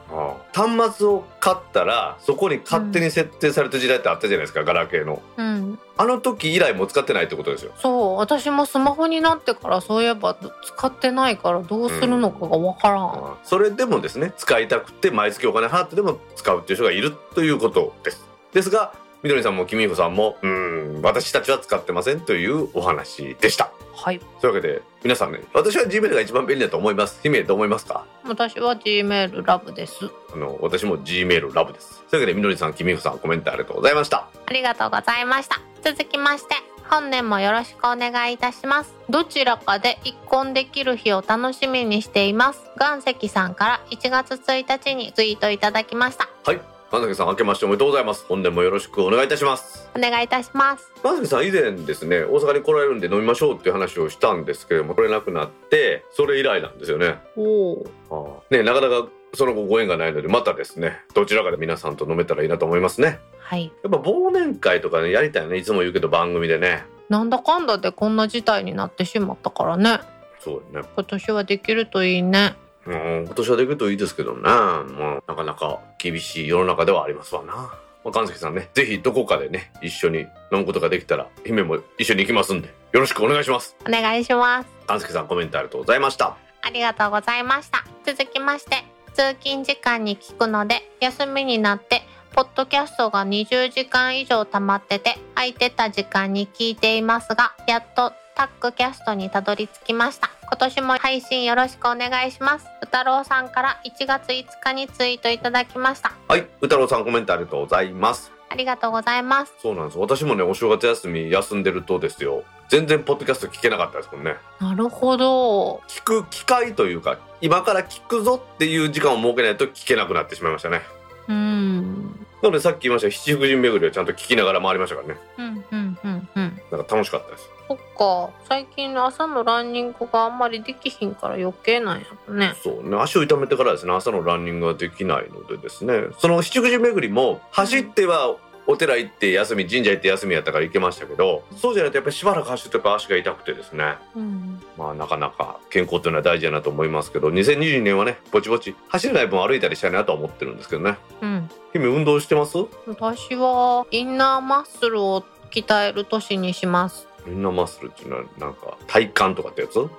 [0.54, 5.22] 端末を買ったらそこに勝手に設定された時代ってあったじゃないですか、ガラケーの。
[5.38, 7.72] うん、あの時以来もう使ってないってことですよ。
[7.78, 10.36] そう私もスマホになってからそういえば
[10.66, 13.38] 使ってないからどうするのかが分からん。
[13.46, 18.28] それでもですね使いたくて毎月お金払ってでも使うっていう人がいるということです。
[18.52, 18.92] ですが
[19.22, 23.72] みどりさんもきみひこさんもうーん私たちは使ってませんというお話でした。
[23.94, 27.20] はい、というわけで皆さんね私は Gmail が一番便利だと思います。
[27.22, 28.06] 姫どう思いますか？
[28.26, 30.10] 私は G メールラブです。
[30.34, 32.04] あの私も Gmail ラブです。
[32.10, 34.30] というわけでみどりさんきみひこさんコメントありがとうございました。
[34.46, 35.60] ありがとうございました。
[35.84, 36.56] 続きまして、
[36.90, 38.96] 本年もよろしくお願いいたします。
[39.10, 42.62] どちらかで一婚できる日を楽しみにしています。
[42.80, 46.30] 岩石さんから1月1日にツイートいただきました。
[46.46, 46.62] はい。
[46.92, 48.26] 神崎さん明けましておめでとうございます。
[48.28, 49.88] 本年もよろしくお願いいたします。
[49.96, 50.92] お願いいたします。
[51.04, 57.20] 神崎さん以前ですね大阪に来られるんで飲みましょうっていう話をしたんですけれども来れなくなってそれ以来なんですよね。
[57.38, 58.44] おお。
[58.50, 63.20] ねなかなかその後ご縁がないのでまたですねどちらかで皆さんと飲めたらいいなと思いますね。
[63.38, 63.72] はい。
[63.84, 66.86] やっぱ忘年会とかねやりたいよねいつも言うけど番組でね。
[67.08, 70.00] なんだかんだでこんな事態になってしまったからね。
[70.40, 70.90] そうよね。
[70.96, 72.56] 今年はできるといいね。
[72.90, 74.42] うん、今年はできるといいですけどね。
[74.42, 77.54] もうなかなか厳しい世の中ではありますわな。
[77.54, 80.22] まあ、神崎さんね、ぜひどこかでね、一緒に
[80.52, 83.76] 飲むことができたら、姫も一緒に行きますんで、よろしくお願いします。
[83.88, 84.70] お願いします。
[84.88, 86.36] 神崎さんコメントありがとうございました。
[86.62, 87.86] ありがとうございました。
[88.06, 88.78] 続きまして、
[89.14, 100.30] 通勤時間に聞くので、休みになって、ポッドキャストが20時間以上溜まってて、空いてた時間に聞いていますが、やっとタックキャストにたどり着きました。
[100.44, 102.68] 今年も配信よろしくお願いします。
[102.82, 106.14] うたろうさんから1月5日にツイートいただきました。
[106.30, 108.32] はい、歌太郎さんコメントありがとうございます。
[108.48, 109.54] ありがとうございます。
[109.62, 109.98] そうなんです。
[109.98, 114.38] 私もね、お正月休み休んでるとですよ、全然ポッドキャスト聞けなかったですもんね。
[114.62, 115.82] なるほど。
[115.90, 120.80] 聞く機会というか、今から聞くぞっていう時間を設けないと聞けなくなってしまいましたね。
[121.28, 122.26] うーん。
[122.42, 125.16] なのでさっき言いました七福神巡りをちゃんと聞きながら回りましたからね。
[125.38, 126.62] うん、うん、うん、うん。
[126.72, 127.59] なんか楽しかったです。
[128.00, 128.30] か。
[128.48, 132.54] 最近の朝のランニングがあんまりできひんから余計なんやろね。
[132.64, 138.38] そうね、足を痛めてからですね、朝のランニングができないのでですね、その七福神巡りも走っては
[138.68, 144.62] お寺行って休み、神社行って休みやったから行けましたけど、そうじゃないとやっぱりしばらく走ってやっぱ足が痛くてですね、うん。
[144.78, 150.98] まあなかなか健康っていうのは大事だなと思いますけど、2022年はね、ぼちぼち走れない分歩いたりしたいなとは思ってるんですけどね。
[151.22, 151.50] うん。
[151.74, 152.58] 姫運動してます？
[152.86, 157.09] 私はインナーマッスルを鍛える年にします。
[157.30, 159.80] みんなマッスルっていうのはなんか体幹とかってやつ？
[159.80, 159.90] うん。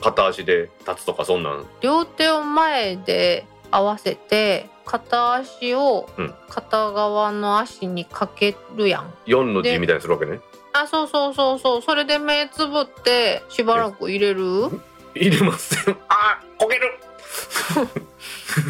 [0.00, 1.66] 片足で立つとかそんなん？
[1.80, 6.34] 両手を前で合わせて、片足をうん。
[6.48, 9.12] 片側の足にかけるやん。
[9.26, 10.40] 4の字みたいにするわけね？
[10.72, 11.82] あ、そうそうそうそう。
[11.82, 14.70] それで目つぶってしばらく入れる？
[15.14, 15.96] 入れません。
[16.08, 16.98] あこける。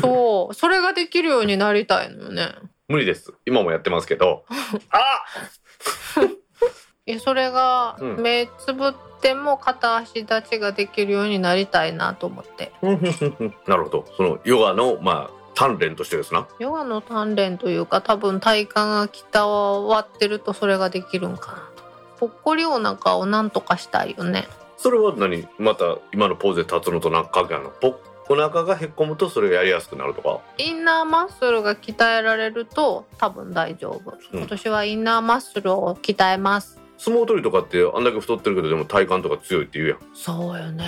[0.00, 0.54] そう。
[0.54, 2.54] それができるようになりたいのよね。
[2.88, 3.34] 無理です。
[3.44, 4.44] 今もやってますけど。
[4.90, 5.24] あ
[7.08, 8.20] いやそれがうん。
[8.20, 12.72] 目つぶっても片足立ちができるようになりたいなと思って。
[13.66, 14.04] なるほど。
[14.16, 16.48] そのヨガのまあ鍛錬としてですな。
[16.58, 21.84] ヨガの鍛錬というか多分体幹が鍛わってるとそれができるんかなと。
[22.18, 24.48] ぽっこりお腹をなんとかしたいよね。
[24.76, 25.46] それは何？
[25.58, 30.40] また今のポーズで立つのとなんか関係あるのぽお腹がへっこむとそれがやりやすくなるとか？
[30.58, 34.40] インナーマッスルが鍛えられると多分大丈夫、うん。
[34.40, 39.98] 今年はインナーマッスルを鍛えます相撲取りとかってあんだけ太ってるけどでも体幹とか強いって言うやん。
[40.14, 40.84] そうよね。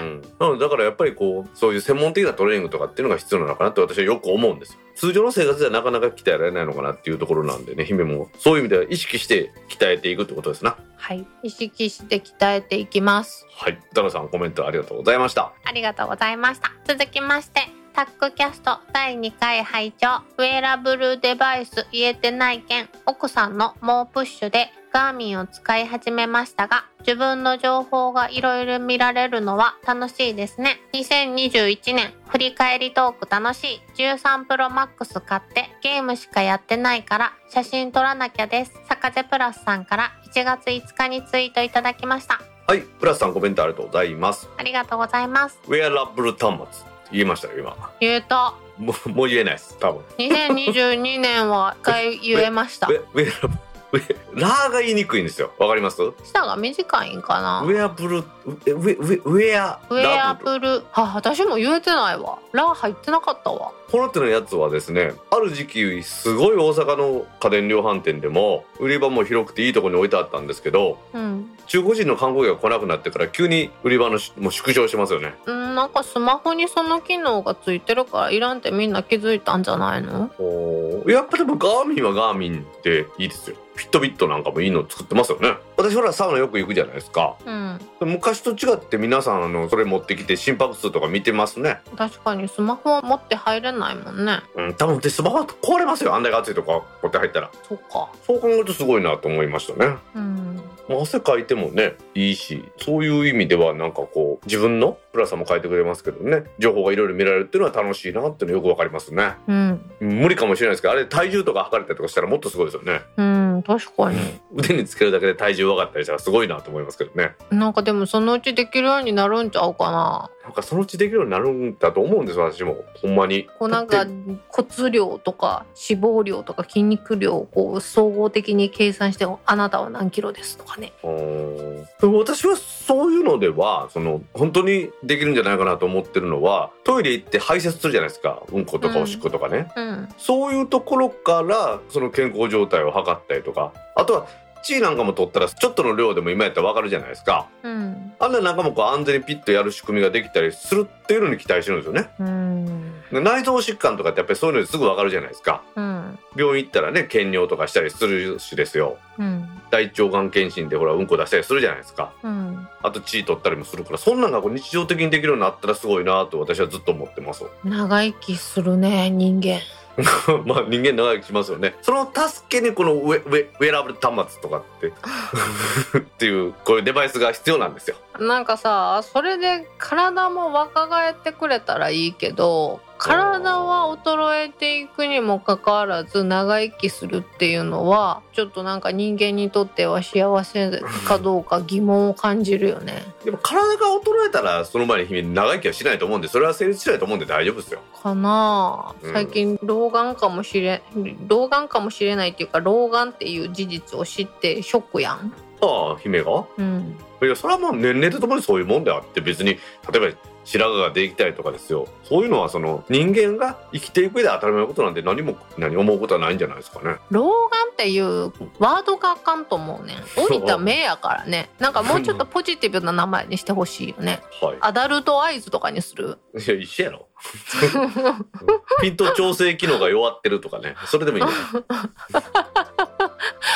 [0.00, 4.78] うん、なのでだからやっぱりこうそういう専門的なトレーニングとかっていうのが必要なのかなって私はよく思うんですよ。
[4.94, 10.76] 通常の生活ではなかなか鍛えられないのかなっていうところなんでね姫もそういう意味では意識して鍛えていくってことですな。
[10.96, 11.26] はい。
[11.42, 13.46] 意識して鍛えていきます。
[13.56, 13.78] はい。
[13.88, 15.52] 太郎さんコメントありがとうございました。
[15.64, 16.72] ありがとうございました。
[16.84, 17.60] 続きまして、
[17.94, 20.22] タックキャスト第2回拝聴。
[20.38, 30.80] ウェアラブルデバイス言えてない件、奥さんの猛プッシュでガーミンを使い始めましたが、自分の情報がいろいろ見られるのは楽しいですね。
[30.94, 33.80] 2021年、振り返りトーク楽しい。
[33.98, 38.72] 13プロマックス買ってゲームしかやってないから写真撮らなきゃです。
[38.88, 42.40] 坂瀬プラスさんから1月5日にツイートいただきました。
[42.66, 45.60] はいプラスさんコメントありがとうございますありがとうございます。
[45.68, 48.54] ウェアラブル端末言えましたよ今言えた。
[48.78, 52.90] もうもう言えないです多分2022年は一回言えましたウ。
[52.90, 53.75] ェウェ
[54.34, 56.02] ラーが言いにくいんですよわかります？
[56.02, 57.62] ウ舌が短いんかな？
[57.66, 60.82] ェアブルウェウェウェウェアウェアラブル。
[60.92, 62.38] あ、私も言えてないわ。
[62.52, 63.72] ラ入ってなかったわ。
[63.90, 71.56] この手のやつはですねある時期すごい大阪の家電量販店でも売り場も広くていいところに置いてあったんですけどうん。
[71.68, 80.30] 中国人の観光客が来なくなってから急に売り場のしもう縮小しますよねうん、なんかスマホにその機能がついてるからいらんってみんな気づいたんじゃないの？
[80.38, 87.78] おーやっぱでもガーミンはガーミンでいいですよフィットビットなんかもいいの作ってますよね私ほらサウナよく行くじゃないですかうん。
[88.00, 94.40] 昔と違って皆さんあのそれ持ってきて心拍数とか見てますね確かにスマホは持って入れないもんね。
[94.56, 98.08] うん多分でスマホ壊れますよあんだけ暑いとか持って入ったらそっか。
[98.26, 100.60] そう考えるとすごいなと思いましたねうん。
[100.88, 109.90] まあ汗かいてもねいいしそういう意味ではなんかこう自分のプラさんも書いてくれますけどね情報がいろいろ見られるっていうのは楽しいなっていうのよくわかりますねうん。
[110.00, 114.18] 無理かもしれないですけどあれ体重とか測れたりとかしたらもっとすごいですよねうん、確かに。
[114.54, 120.30] 腕につけるだけで体重分かったりしたらすごいなと思いますけどねなんかでもそのうちできるようになるんちゃうかな。
[120.46, 122.84] なんかそのうちできるようになるんだと思うんです私も。
[123.02, 123.48] ほんまに。
[123.58, 124.06] こうなんか
[124.48, 130.92] 骨量とか脂肪量とか筋肉量をこう総合的に計算してあなたは何キロですとかね。
[131.02, 132.06] うー。
[132.06, 138.44] ん私はそういうのではその本当にできるんじゃないかなと思ってるのはトイレ行って排泄するじゃないですか。
[138.52, 140.08] うんことかおしっことかね、うん。
[140.16, 143.72] そういうところからその健康状態を測ったりとか。
[143.96, 144.26] あとは
[144.66, 147.48] 血なんかも取ったらちょっとの量でも今やったら分かるじゃないですか。
[147.62, 148.12] うん。
[148.18, 152.10] ああんな中もこう安全にピッとやる仕組みができたりするっていうのに期待してるんですよね。
[152.18, 153.02] うん。
[153.12, 155.62] で内臓疾患とかってやっぱりそういうのですぐ分かるじゃないですか。
[155.76, 156.18] うん。
[156.36, 158.98] 病院行ったらね検尿とかしたりするしですよ。
[159.18, 159.48] うん。
[159.70, 162.12] 大腸がん検診でほらうんこ出したりするじゃないですか。
[162.22, 162.68] うん。
[162.82, 167.44] あと血取ったりもするからそんなんがこう日常的にできるようになったらすごいなと私はずっと思ってます。
[167.64, 169.60] 長生きするね人間
[170.44, 171.74] まあ人間長生きしますよね。
[171.82, 174.88] その助けにこのウェウェウェラブル端末とかって
[175.98, 177.96] っていうこういうデバイスが必要なんですよ。
[178.18, 190.70] なんかさそれで体も若返ってくれたらいいけど体は衰えていくにもかかわらず長生きするっていうのはちょっとなんか人間にとっては幸せ
[191.06, 193.02] かどうか疑問を感じるよね。
[193.24, 197.80] でも体が衰えたらその前に長生きはしないと思うんでそれは成立しないと思うんで大丈夫ですよ。
[198.02, 198.94] かなあ。
[199.02, 199.12] うん。
[199.12, 200.82] 最近老眼かもしれ
[201.28, 205.32] 老眼かもしれないっていうか老眼っていう事実を知ってショックやん。
[205.60, 206.44] ああ姫が？
[206.58, 206.98] うん。
[207.22, 209.58] いやそれはもう年齢とともにそういうもんであって別に
[209.90, 211.88] 例えば白髪ができたりとかですよ。
[212.04, 216.96] そういうのはその人間が生きていく上で当たり前のことなんで何も何思うことはないんじゃないですかね。
[217.10, 219.96] 老眼っていうワードがあかんと思うねん。
[220.16, 221.50] 降りた目やからね。
[221.58, 224.20] なんかもうちょっとポジティブな名前にしてほしいよね。
[224.40, 224.56] はい。
[224.60, 226.18] アダルトアイズとかにする？
[226.34, 227.08] いや一緒やろ。
[228.82, 230.76] ピント調整機能が弱ってるとかね。
[230.86, 232.95] それでもいいんじゃない？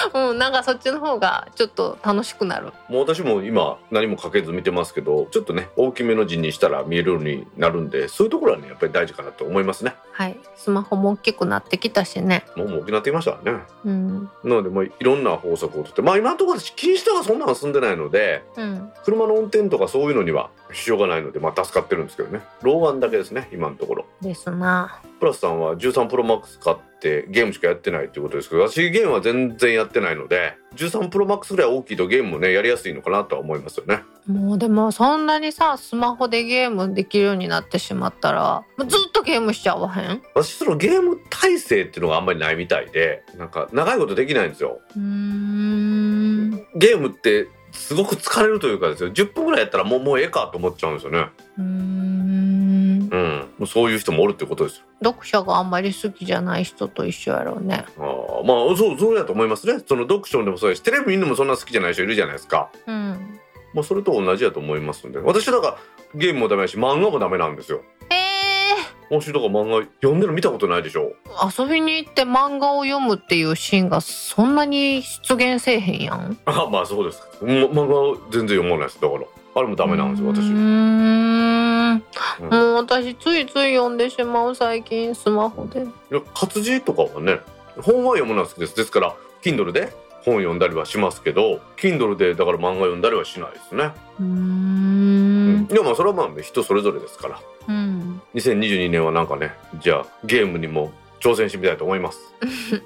[0.14, 2.72] うんなんかそっちの方がちょっと楽しくなる。
[2.88, 9.94] もう私も今何もかけず見てますけどちょっとね大きめの字にしたら見えるようになるんでそういうところはねやっぱり大事かなと思いますね。
[10.12, 10.38] はい。
[10.56, 12.44] スマホも大きくなってきたしね。
[12.56, 13.60] もう大きくなってきましたね。
[13.84, 14.30] うん。
[14.44, 16.02] なのでもういろんな方策をとって。
[16.02, 18.92] まあ今のところ禁止とかそんなの住んでないのでうん。
[19.04, 22.40] 車の運転とかそういうのには支障がないのでまあ助かってるんですけどね。
[22.62, 24.06] 老眼だけですね今のところ。
[24.20, 25.00] ですな。
[25.18, 34.02] プラスさんは13プロマックス買ってゲームしかやってないっていうことですけど私ゲームは全然やってないので13プロマックスぐらい大きいとゲームもねやりやすいのかなとは思いますよね。
[34.26, 40.22] もうでもそんなにさスマホでゲームできるようになってしまったらずっとゲームしちゃわへん？
[40.34, 44.80] 私そのゲーム体制っていうのがあんまりないみたいでなんか長いことできないんですよ。
[44.96, 46.50] うーん。
[46.76, 49.10] ゲームってすごく疲れるというかですよ。
[49.10, 51.28] 10分ぐらいやったらもうもうええかと思っちゃうんですよね。
[51.58, 53.08] うーん。
[53.10, 53.48] うん。
[53.58, 54.84] もうそういう人もおるってことですよ。
[55.02, 57.84] 読書があんまり好きじゃない人と一緒やろうね。
[57.98, 58.44] あー。
[58.46, 59.82] まあそうそうだと思いますね。
[59.86, 62.70] その読書でもそうやしテレビ見るのもそんな好きじゃない人いるじゃないですか。
[62.86, 63.38] うん。
[63.74, 65.18] まあそれと同じだと思いますんで。
[65.18, 65.78] 私だから
[66.14, 67.82] ゲームもダメだし漫画もダメなんですよ。
[68.10, 68.29] え
[69.10, 71.12] 今週とか漫画読んでるの見たことないでしょ？
[71.26, 76.38] ー、遊びに行って漫画を読むっていうシーンがそんなに出現せえへんやん。
[76.44, 77.20] あまあそうです。
[77.42, 79.00] ま漫画は全然読まないです。
[79.00, 79.22] だから
[79.56, 81.94] あれもダメなんですよ私うーん。
[81.94, 82.50] うん。
[82.50, 85.82] もう私ついつい読んでしまう最近スマホで。
[85.82, 85.84] い
[86.14, 87.40] や活字とかはね
[87.82, 88.76] 本は読むのは好きです。
[88.76, 89.92] ですから Kindle で
[90.24, 95.66] 本読んだりはしますけど Kindle でだから漫画読んだりはしないですね、うん。
[95.66, 95.68] ん。
[95.70, 97.40] いやまあそれはまあ人それぞれですから。
[97.68, 98.22] うん。
[98.34, 102.18] 2022年はなんかねじゃあゲームにも挑戦してみたいと思います。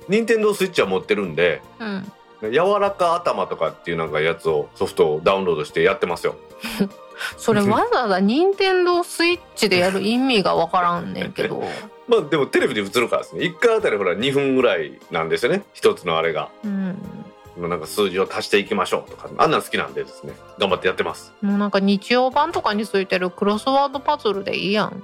[0.08, 2.12] 任天堂スイッチは持ってるんでうん。
[2.42, 6.36] 柔らか頭とかっていうなんかやつをソフトをダウンロードしてやってますよ
[7.36, 11.62] それわざわざ任天堂スイッチでやる意味がわからんねんけど。
[12.06, 13.46] まあでもテレビで映るからですね。
[13.46, 15.62] 1回あたりほら2分ぐらいなんですよね。
[15.72, 16.50] 一つのあれが。
[16.64, 17.24] うん
[17.56, 21.32] なんか数字を足していきましょうとかあんなん好きなんでですね頑張ってやってます。
[21.42, 25.02] もうなんか日曜版とかについてるクロスワードパズルでいいやん。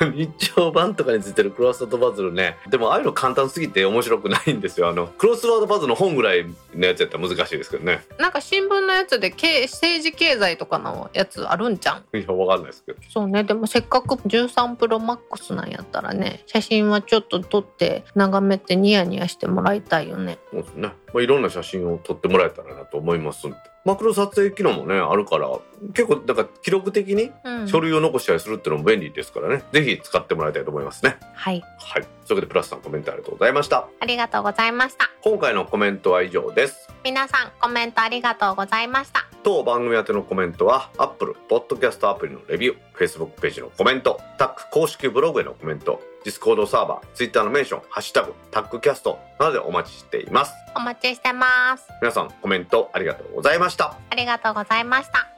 [0.14, 2.56] 日曜版とかについてるクロスワードパズルね。
[2.68, 4.88] でもああいうの簡単すぎて面白くないんですよ。
[4.88, 8.04] あのクロスワードパズルの本ぐらいのやつやったら難しいですけどね。
[8.18, 12.98] なんか新聞のやつで経政治経済とかのやつあるんじゃんいやわかんないですけど。
[13.08, 13.44] そうね。
[13.44, 20.38] でもせっかく13プロマックスなんやったらね写真はちょっと撮って眺めてニヤニヤしてもらいたいよね。
[20.50, 23.56] そうですね、まあ、いろんな写真を撮ってもらえたらなと思いますんで。
[23.84, 25.48] マクロ撮影機能もねあるから
[25.94, 27.68] 結構だから記録的にうん。
[27.68, 31.16] 書類を残したりするっていうのも便利ですからね、ぜひ使ってもらいたいと思いますね。
[31.34, 31.62] はい。
[31.78, 32.02] はい。
[32.02, 33.88] というわけでプラスさんコメントありがとうございました。
[34.00, 35.10] ありがとうございました。
[35.22, 36.88] 今回のコメントは以上です。
[37.04, 39.26] 皆さんコメントありがとうございました。
[39.42, 50.52] 当番組宛てのコメントは Apple Podcast アプリのレビュー Facebook ページのコメントタック公式ブログへのコメント Discord サーバー Twitter のメンション「ハッシュタグタックキャスト」などでお待ちしています。
[50.76, 51.88] お待ちしてます。
[52.02, 53.96] 皆さんコメントありがとうございました。
[54.10, 55.37] ありがとうございました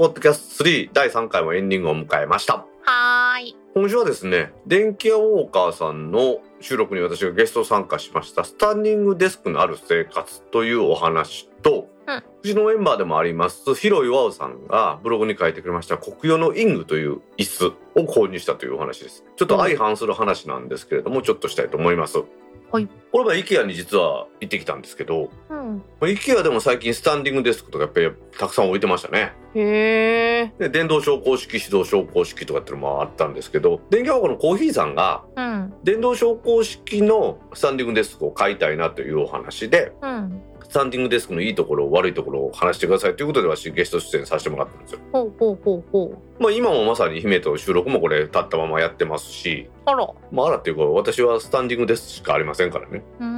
[0.00, 2.64] ポッドキャスト3第3回もエンディングを迎えました。
[2.84, 3.56] はーい。
[3.74, 17.72] 今週はですね、電気屋ウォーカーさんの収録に私がゲスト参加しました、スタンディングデスクのある生活というお話と、うんうちのメンバーでもあります、広岩尾さんがブログに書いてくれました、国用のイングという椅子を
[18.06, 19.22] 購入したというお話です。
[19.36, 22.24] ちょっと相反する話なんですけれども、ちょっとしたいと思います。
[22.72, 22.88] はい。
[23.12, 25.82] これは IKEA に実は行ってきたんですけど、うん。
[26.00, 29.32] IKEA でも最近スタンディングデスクとかやっぱりたくさん置いてましたね。
[29.54, 30.52] へえ。
[30.58, 35.74] で電動昇降式、手動昇降式とかっていうのもあったんですけど、電気屋ウォーカーのコーヒーさんがうん。
[35.82, 40.42] 電動昇降式のスタンディングデスクを買いたいなというお話で、うん。
[40.70, 45.00] スタンディングデスクのいいところ、悪いところを話してくださいということで私ゲスト出演させてもらったんですよ。
[45.10, 46.18] ほうほうほうほう。
[46.40, 50.08] まあ今もまさに姫と収録もこれ立ったままやってますし、あら。
[50.30, 53.02] まああらっていうか私はスタンディングデスクしかありませんからね。
[53.18, 53.30] うーん。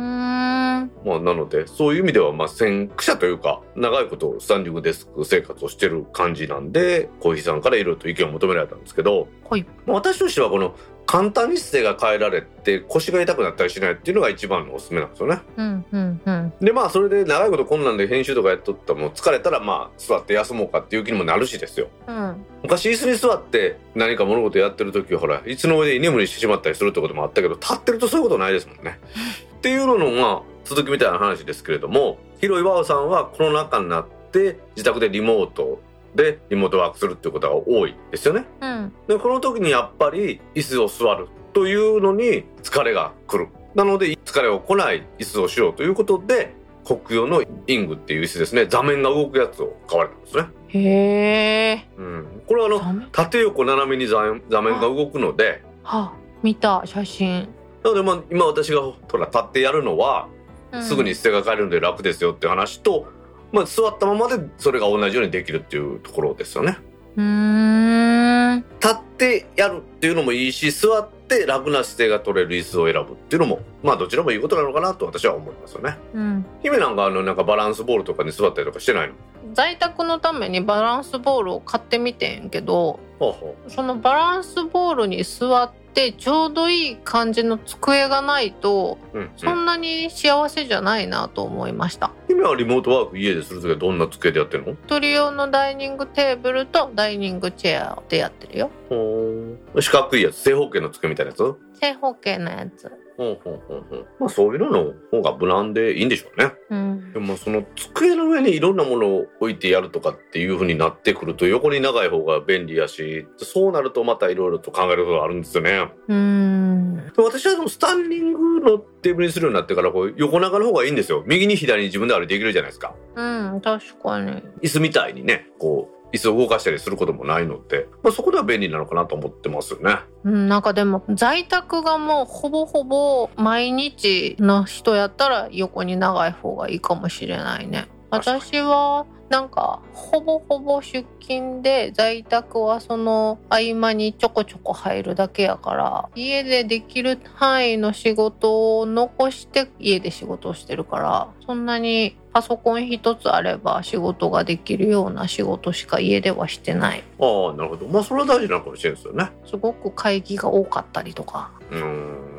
[1.07, 9.65] まあなのでそういう意味ではまあ先駆者というか長いことスタンディングデスク生活をしてる感じなんで、コーヒーさんからいろいろと意見を求められたんですけど、はい。
[9.87, 10.75] まあ私としてはこの
[11.12, 15.43] 簡単に姿勢が変えられて腰が痛くなったりしないっていうのが一番のおすすめなんですよね。
[15.59, 16.52] うんうんうん。
[16.59, 21.89] でまあそれで長いことこんなんで編集とかやっとったらもう疲れたらまあ座って休もうかっていう気にもなるしですよ。
[22.06, 22.47] うん。
[22.62, 28.98] 昔椅子に座って何か物事やってる時はほらいつの間に居眠りしてしまったりするってこともあったけど立ってるとそういうことないですもんね。
[29.59, 35.78] っていうののまあ続きみたいな話ですけれども広岩尾さんはコロナ禍になって自宅でリモート
[36.14, 38.44] でリモートワークするっていうことが多いですよね。
[38.60, 38.93] うん。
[39.09, 51.89] でこの時にやっぱり椅子を座るというのに疲れが来るなので疲れを来ない椅子をしようということで国用のイングっていう椅子ですね座面が動くやつを買われたんですね、へえ。
[51.97, 56.12] うん、これはあの縦横斜めに座面が動くのでは
[56.43, 57.48] 見た写真。
[57.84, 60.28] なのでまあ今私がほら立ってやるのは
[60.72, 61.14] うんすぐに。
[61.14, 63.06] 姿勢が変えるので楽ですよって話と、
[63.53, 66.79] まあ、座ったままでそれが同じようにできるっていうところですよね
[67.16, 68.65] うーん。
[68.81, 76.47] 立ってやるっていうのもいいし座って楽な姿勢が取れる椅子を選ぶっていうのもまあどちらもいいことなのかなと私は思いますよねうん。
[76.62, 79.15] 姫なんかあのなんかバランスボールとかに座ったりとかしてないの？
[79.55, 92.12] 在宅のためにバランスボールを買ってみてんけど、ほうほそのバランスボールに座ってちょうどいい感じの机がないと、う、うんそんなに幸せじゃないなと思いました。
[92.28, 94.73] 姫はリモートワーク家でするときはどんな机でやってるの？
[94.73, 98.70] 一人用のダイニングテーブルとダイニングチェアでやってるよ。
[98.89, 101.55] 四角いやつ正方形の机みたいなやつ？
[101.81, 102.90] 正方形のやつ。
[103.16, 107.18] ほうほうほうまあそういうのの方が無難でいいんでしょうねうんで。
[107.18, 116.97] もその机の上にいろんなものを置いてやるとかっていう風になってくると横に長い方が便利やしそうなるとまたいろいろと考えることがあるんですよねうーん。
[117.14, 124.43] で私はでもスタンディングのテーブルにするようになってからこう横長の方がいいんですよ右に左に自分であれできるじゃないですかうん、確かに。
[124.62, 137.89] 椅子みたいにねこう椅子を動かしたりすることもないので、まあ、そこでは便利なのかなと思ってますよねうん、なんかでも在宅がもうほぼほぼ毎日の人やったら横に長い方がいいかもしれないね。
[138.10, 157.05] 私はなんかほぼほぼ出勤で在宅はその合間にちょこちょこ入るだけやから家でできる範囲の仕事を残して家で仕事をしてるからそんなにパソコン一つあれば仕事ができるような仕事しか家ではしてない。
[157.21, 157.87] ああなるほど。
[157.87, 159.31] まあそれは大事なのかもしれないですよね。
[159.47, 161.51] すごく会議が多かったりとか。
[161.71, 162.33] うーん。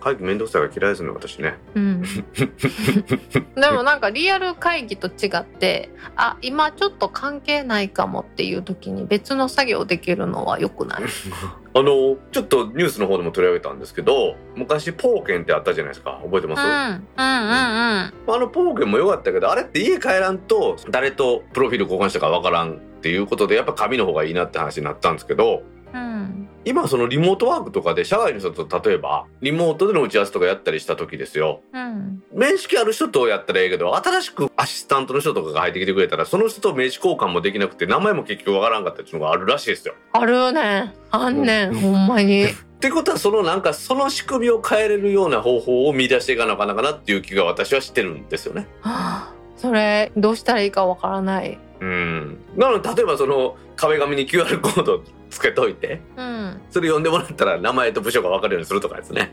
[0.00, 1.54] 会議めんどくさいが嫌いですね私ね。
[1.74, 2.02] うん、
[3.56, 11.02] でもなんかリアル会議と違ってあ今ちょっと関係ないかもっていう時に別の作業できるのは良くない
[11.78, 16.18] あのちょっとニュースの方でも取り上げたんですけど昔ポーケンってあったじゃないですか。
[16.24, 17.04] 覚えてます、うんうんうんうん。
[17.20, 25.62] あのポーケンも良かったけどあれって家帰らんと誰とプロフィール交換したかわからんっていうことでやっぱ紙の方がいいなって話になったんですけど
[25.92, 26.48] うん。
[26.64, 31.62] 今そのリモートワークとかで社外の人と例えばリモートでの打ち合わせとかやったりした時ですよ。
[31.72, 32.22] うん。
[32.32, 39.94] 面識ある人とやったらええけど新しくアシスタントの人とかが入ってきてくれたらその人と名刺交換もできなくて名前も結局わからんかったっていうのがあるらしいですよ。
[40.12, 42.44] あるよねあんねんほんまに。
[42.44, 48.68] ってことはそのなんかその仕組みを変えれるような方法を見出していかなあかんのかなっていう気が私はしてるんですよね。
[48.82, 52.38] はあそれどうしたらいいかわからないうん。
[52.56, 56.60] なので例えばその壁紙に QR コードつけといてうん。
[56.70, 59.32] それ読んでもらったら名前と部署が分かるようにするとかですね。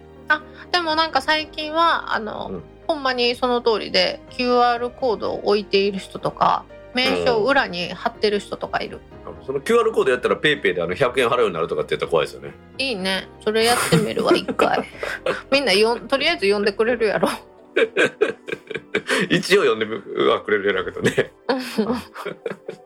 [0.71, 2.63] でもなんか最近はあの、うん。
[2.87, 8.99] ほんまにその通りで QR コードを置いている人とか名称を裏に貼ってる人とかいる、
[9.45, 12.53] その QR コードやったらペイペイであの100円払うようになるとかって言ったら怖いですよね。
[12.77, 13.27] いいね。
[13.43, 14.83] それやってみるわ一回。
[15.51, 17.27] みんなよんとりあえず呼んでくれるやろ
[19.29, 19.85] 一応読んで
[20.29, 21.31] はくれるやけどね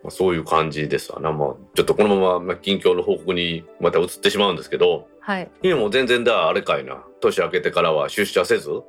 [0.03, 5.51] まあそういう感じですわなまあちょっとこのまま近況の報告にまた移ってしまうんですけどはい。
[5.61, 8.69] 今もう全然だあれかいな年明けてからは出社せず？
[8.71, 8.83] うん、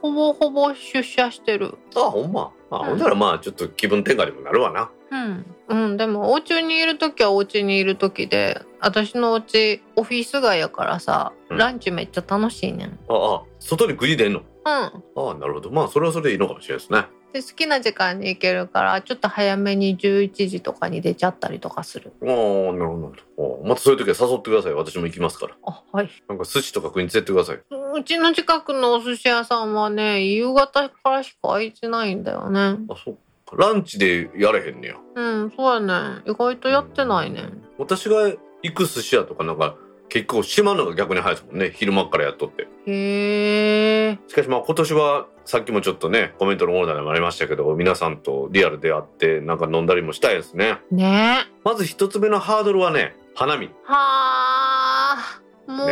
[0.00, 1.74] ほぼほぼ出社してる。
[1.96, 5.46] あほんまあ、うんほんならまあちょっと気分転換にもなるわなうん。
[5.68, 12.98] うん、でも、お家にいる時はお家にいる時で、私のお家オフィス街やからさ、うんランチめっちゃ楽しいねん。
[13.08, 14.40] ああ外に食い出んの？
[14.40, 14.44] うん。
[14.64, 22.12] ああなるほどまあそれはそれでいいのかもしれないですねで、好きな時間に行けるから、ちょっと早めに11時とかに出ちゃったりとかする。
[22.22, 26.10] ああなるほどまたそういう時は誘ってください私も行きますからあ、はい。
[26.28, 32.60] なんか寿司とか食いに連れてくださいうちの近くのお寿司屋さんはね、夕方からしか空いてないんだよね。
[32.88, 36.22] あそうかランチでやれへんねやうん、そうやね。
[36.26, 37.48] 意外とやってないね。
[37.78, 38.28] 私が
[38.62, 39.76] 行く寿司屋とかなんか
[40.14, 44.18] 結構閉まるのが逆に早いですもんね昼間っからやっとってへえ。
[44.28, 55.40] しかしまあ今年はさっきもちょっとねコメントのオーナーでもありましたけど皆さんとリアルで会ってなんか飲んだりもしたいですねねまず一つ目のハードルはね花見はあ。
[55.66, 55.84] も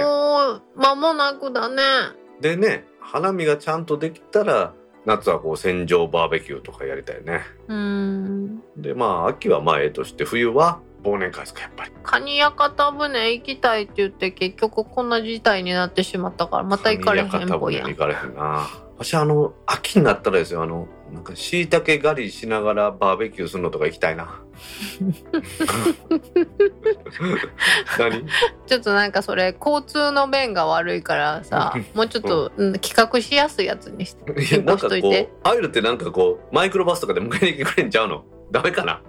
[0.53, 1.83] う、間もなくだね。
[2.41, 4.73] でね花見がちゃんとできたら
[5.05, 8.63] 夏はこう戦場バーベキューとかやりたいねうん。
[8.77, 11.91] でまあ秋はまあええとして冬は忘年会ですかやっぱり。
[12.03, 17.97] カニ屋形船行きたいって言って結局こんな事態になってしまったからまた行かれへんっぽいやん行。
[17.97, 18.69] かれへんな。
[18.99, 24.41] 私あの秋になったらですよあのなんか椎茸狩りしながらバーベキューするのとか行きたいな。
[27.99, 28.25] 何？
[28.67, 32.73] ちょっとなんかそれ交通の便が悪いからさ、もうちょっと、うん。
[32.75, 34.41] 企画しやすいやつにして。
[34.43, 38.25] いやなんかこうてああいうのってなんかこうマイクロバスとかで迎えに来てくれんちゃうの？
[38.53, 38.93] ダメかな？
[38.93, 39.01] は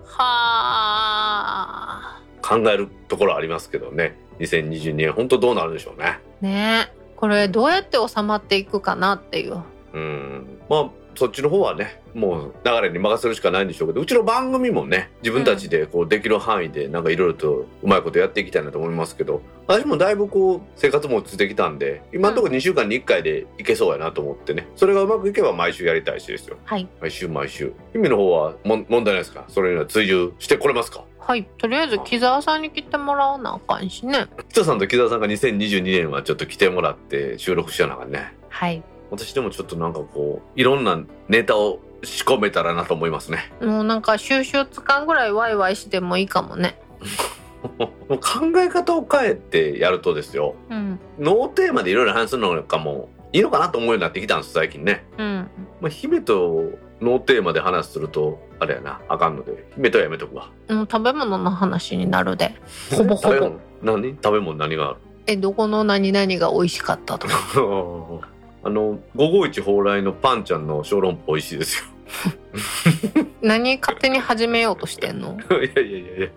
[2.17, 2.19] あ。
[2.41, 6.93] 考えるところありますけどね2022年本当どうなるでしょうねねえ。
[7.15, 9.63] これどうやって収まっていくかなっていう。
[9.93, 24.67] うんまあそっちの方はねもう流れに任せるしかないんでしょうけどうちの番組もね自分たちでこうできる範囲でなんかいろいろとうまいことやっていきたいなと思いますけど私もだいぶこう生活も落ち着いてきたんで今のところ2週間に1回でいけそうやなと思ってね。
[24.75, 26.57] それがうまくいけば毎週やりたいしですよ。
[26.65, 26.87] はい。
[26.99, 27.73] 毎週毎週。
[27.95, 29.45] 意味の方はもん問題ないですか？
[29.47, 31.05] それには追従してこれますか？
[31.19, 31.45] はい。
[31.57, 34.27] とりあえず木沢さんに来てもらわなあかんしね。
[34.49, 38.33] 北さんと木澤さんが2022年はちょっと来てもらって収録しやなあかんね。
[38.49, 38.83] はい。
[39.13, 46.79] 私でもちょっとなんかこういろんなネタを仕込めたらなと思いますねもうなんか収集つかんぐらいワイワイしてもいいかもね。
[47.79, 50.99] もう考え方を変えてやるとですようん。
[51.19, 55.49] ノーテーマでいろいろ話すのかもいいのかなと思うようになってきたんです最近ね、うん。
[55.79, 62.55] まあ、姫とノーテーマで話するとあれやなあかんので姫とはやめとくわもう食べ物の話になるで。
[62.97, 63.51] ほぼほぼ。
[63.81, 64.17] 何？
[64.21, 64.97] 食べ物何がある？
[65.27, 67.33] え、どこの何々が美味しかったとか。
[68.63, 71.85] あの551蓬莱のパンちゃんの小籠包美味しいですよ。
[73.41, 75.37] 何勝手に始めようとしてんの？
[75.51, 76.27] いやいやいやいや。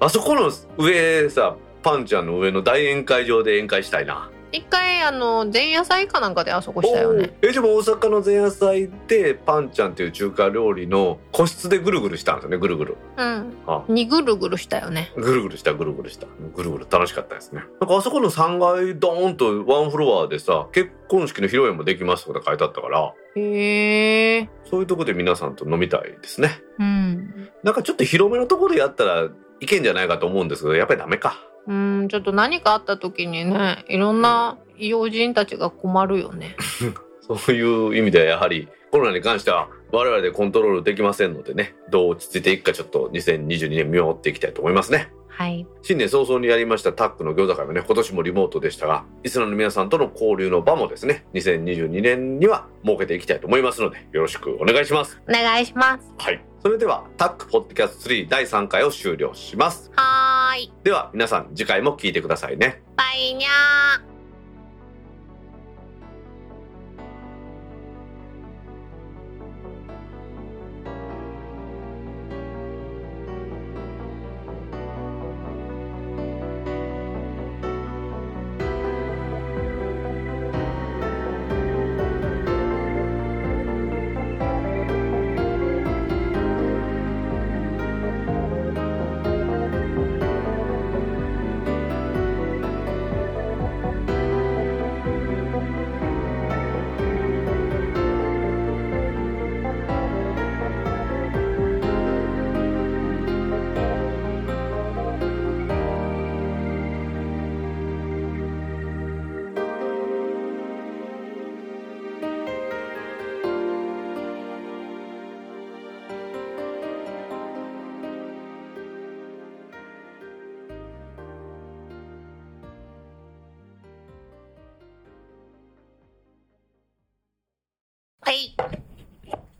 [0.00, 7.36] あそこの上さパンちゃんの上の大宴会場で宴会したいな一回あの前夜祭かなんかであそこしたよね。
[7.42, 13.52] えでも大阪の前夜祭でパンちゃんっていう中華料理の個室でぐるぐるしたんですよねぐるぐるうん。
[13.66, 15.12] あにぐるぐるしたよね。
[15.16, 24.48] ぐるぐるしたぐるぐるしたぐるぐる楽しかったですねなんかあそこの3階ドーンとワンフロアでさ結婚式の披露宴もできますとか書いてあったからへえ。
[24.70, 27.48] そういうとこで皆さんと飲みたいですねうん。
[27.62, 29.28] なんかちょっと広めのところでやったら
[29.60, 36.56] いけんじゃないかと思うんですけどやっぱりダメかうん、ちょっと何かあった時にね、いろんな要人たちが困るよね。
[37.22, 45.66] そういう意味ではやはりコロナに関しては我々でコントロールできませんのでねどう落ち着いていくかちょっと2022年見守っていきたいと思いますねはい。
[45.82, 56.14] 新年早々にやりましたタックの餃子会もね今年もリモートでしたがリスナーの皆さんとの交流の場もですね2022年には設けていきたいと思いますのでよろしくお願いしますお願いします。
[56.16, 60.72] はいそれではタックポッドキャスト3第3回を終了しますはーい。
[60.82, 64.15] では皆さん次回も聞いてくださいねバイニャー。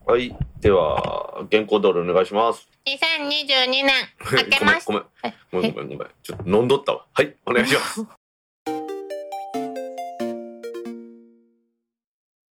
[0.07, 0.33] はい。
[0.61, 2.69] では、原稿通りお願いします。
[2.87, 4.93] 2022年、明けまして。
[4.93, 5.73] ごめん、はいごめん。
[5.73, 6.13] ごめん、ごめん、ごめん。
[6.23, 7.07] ちょっと飲んどったわ。
[7.13, 8.07] はい、お願いします。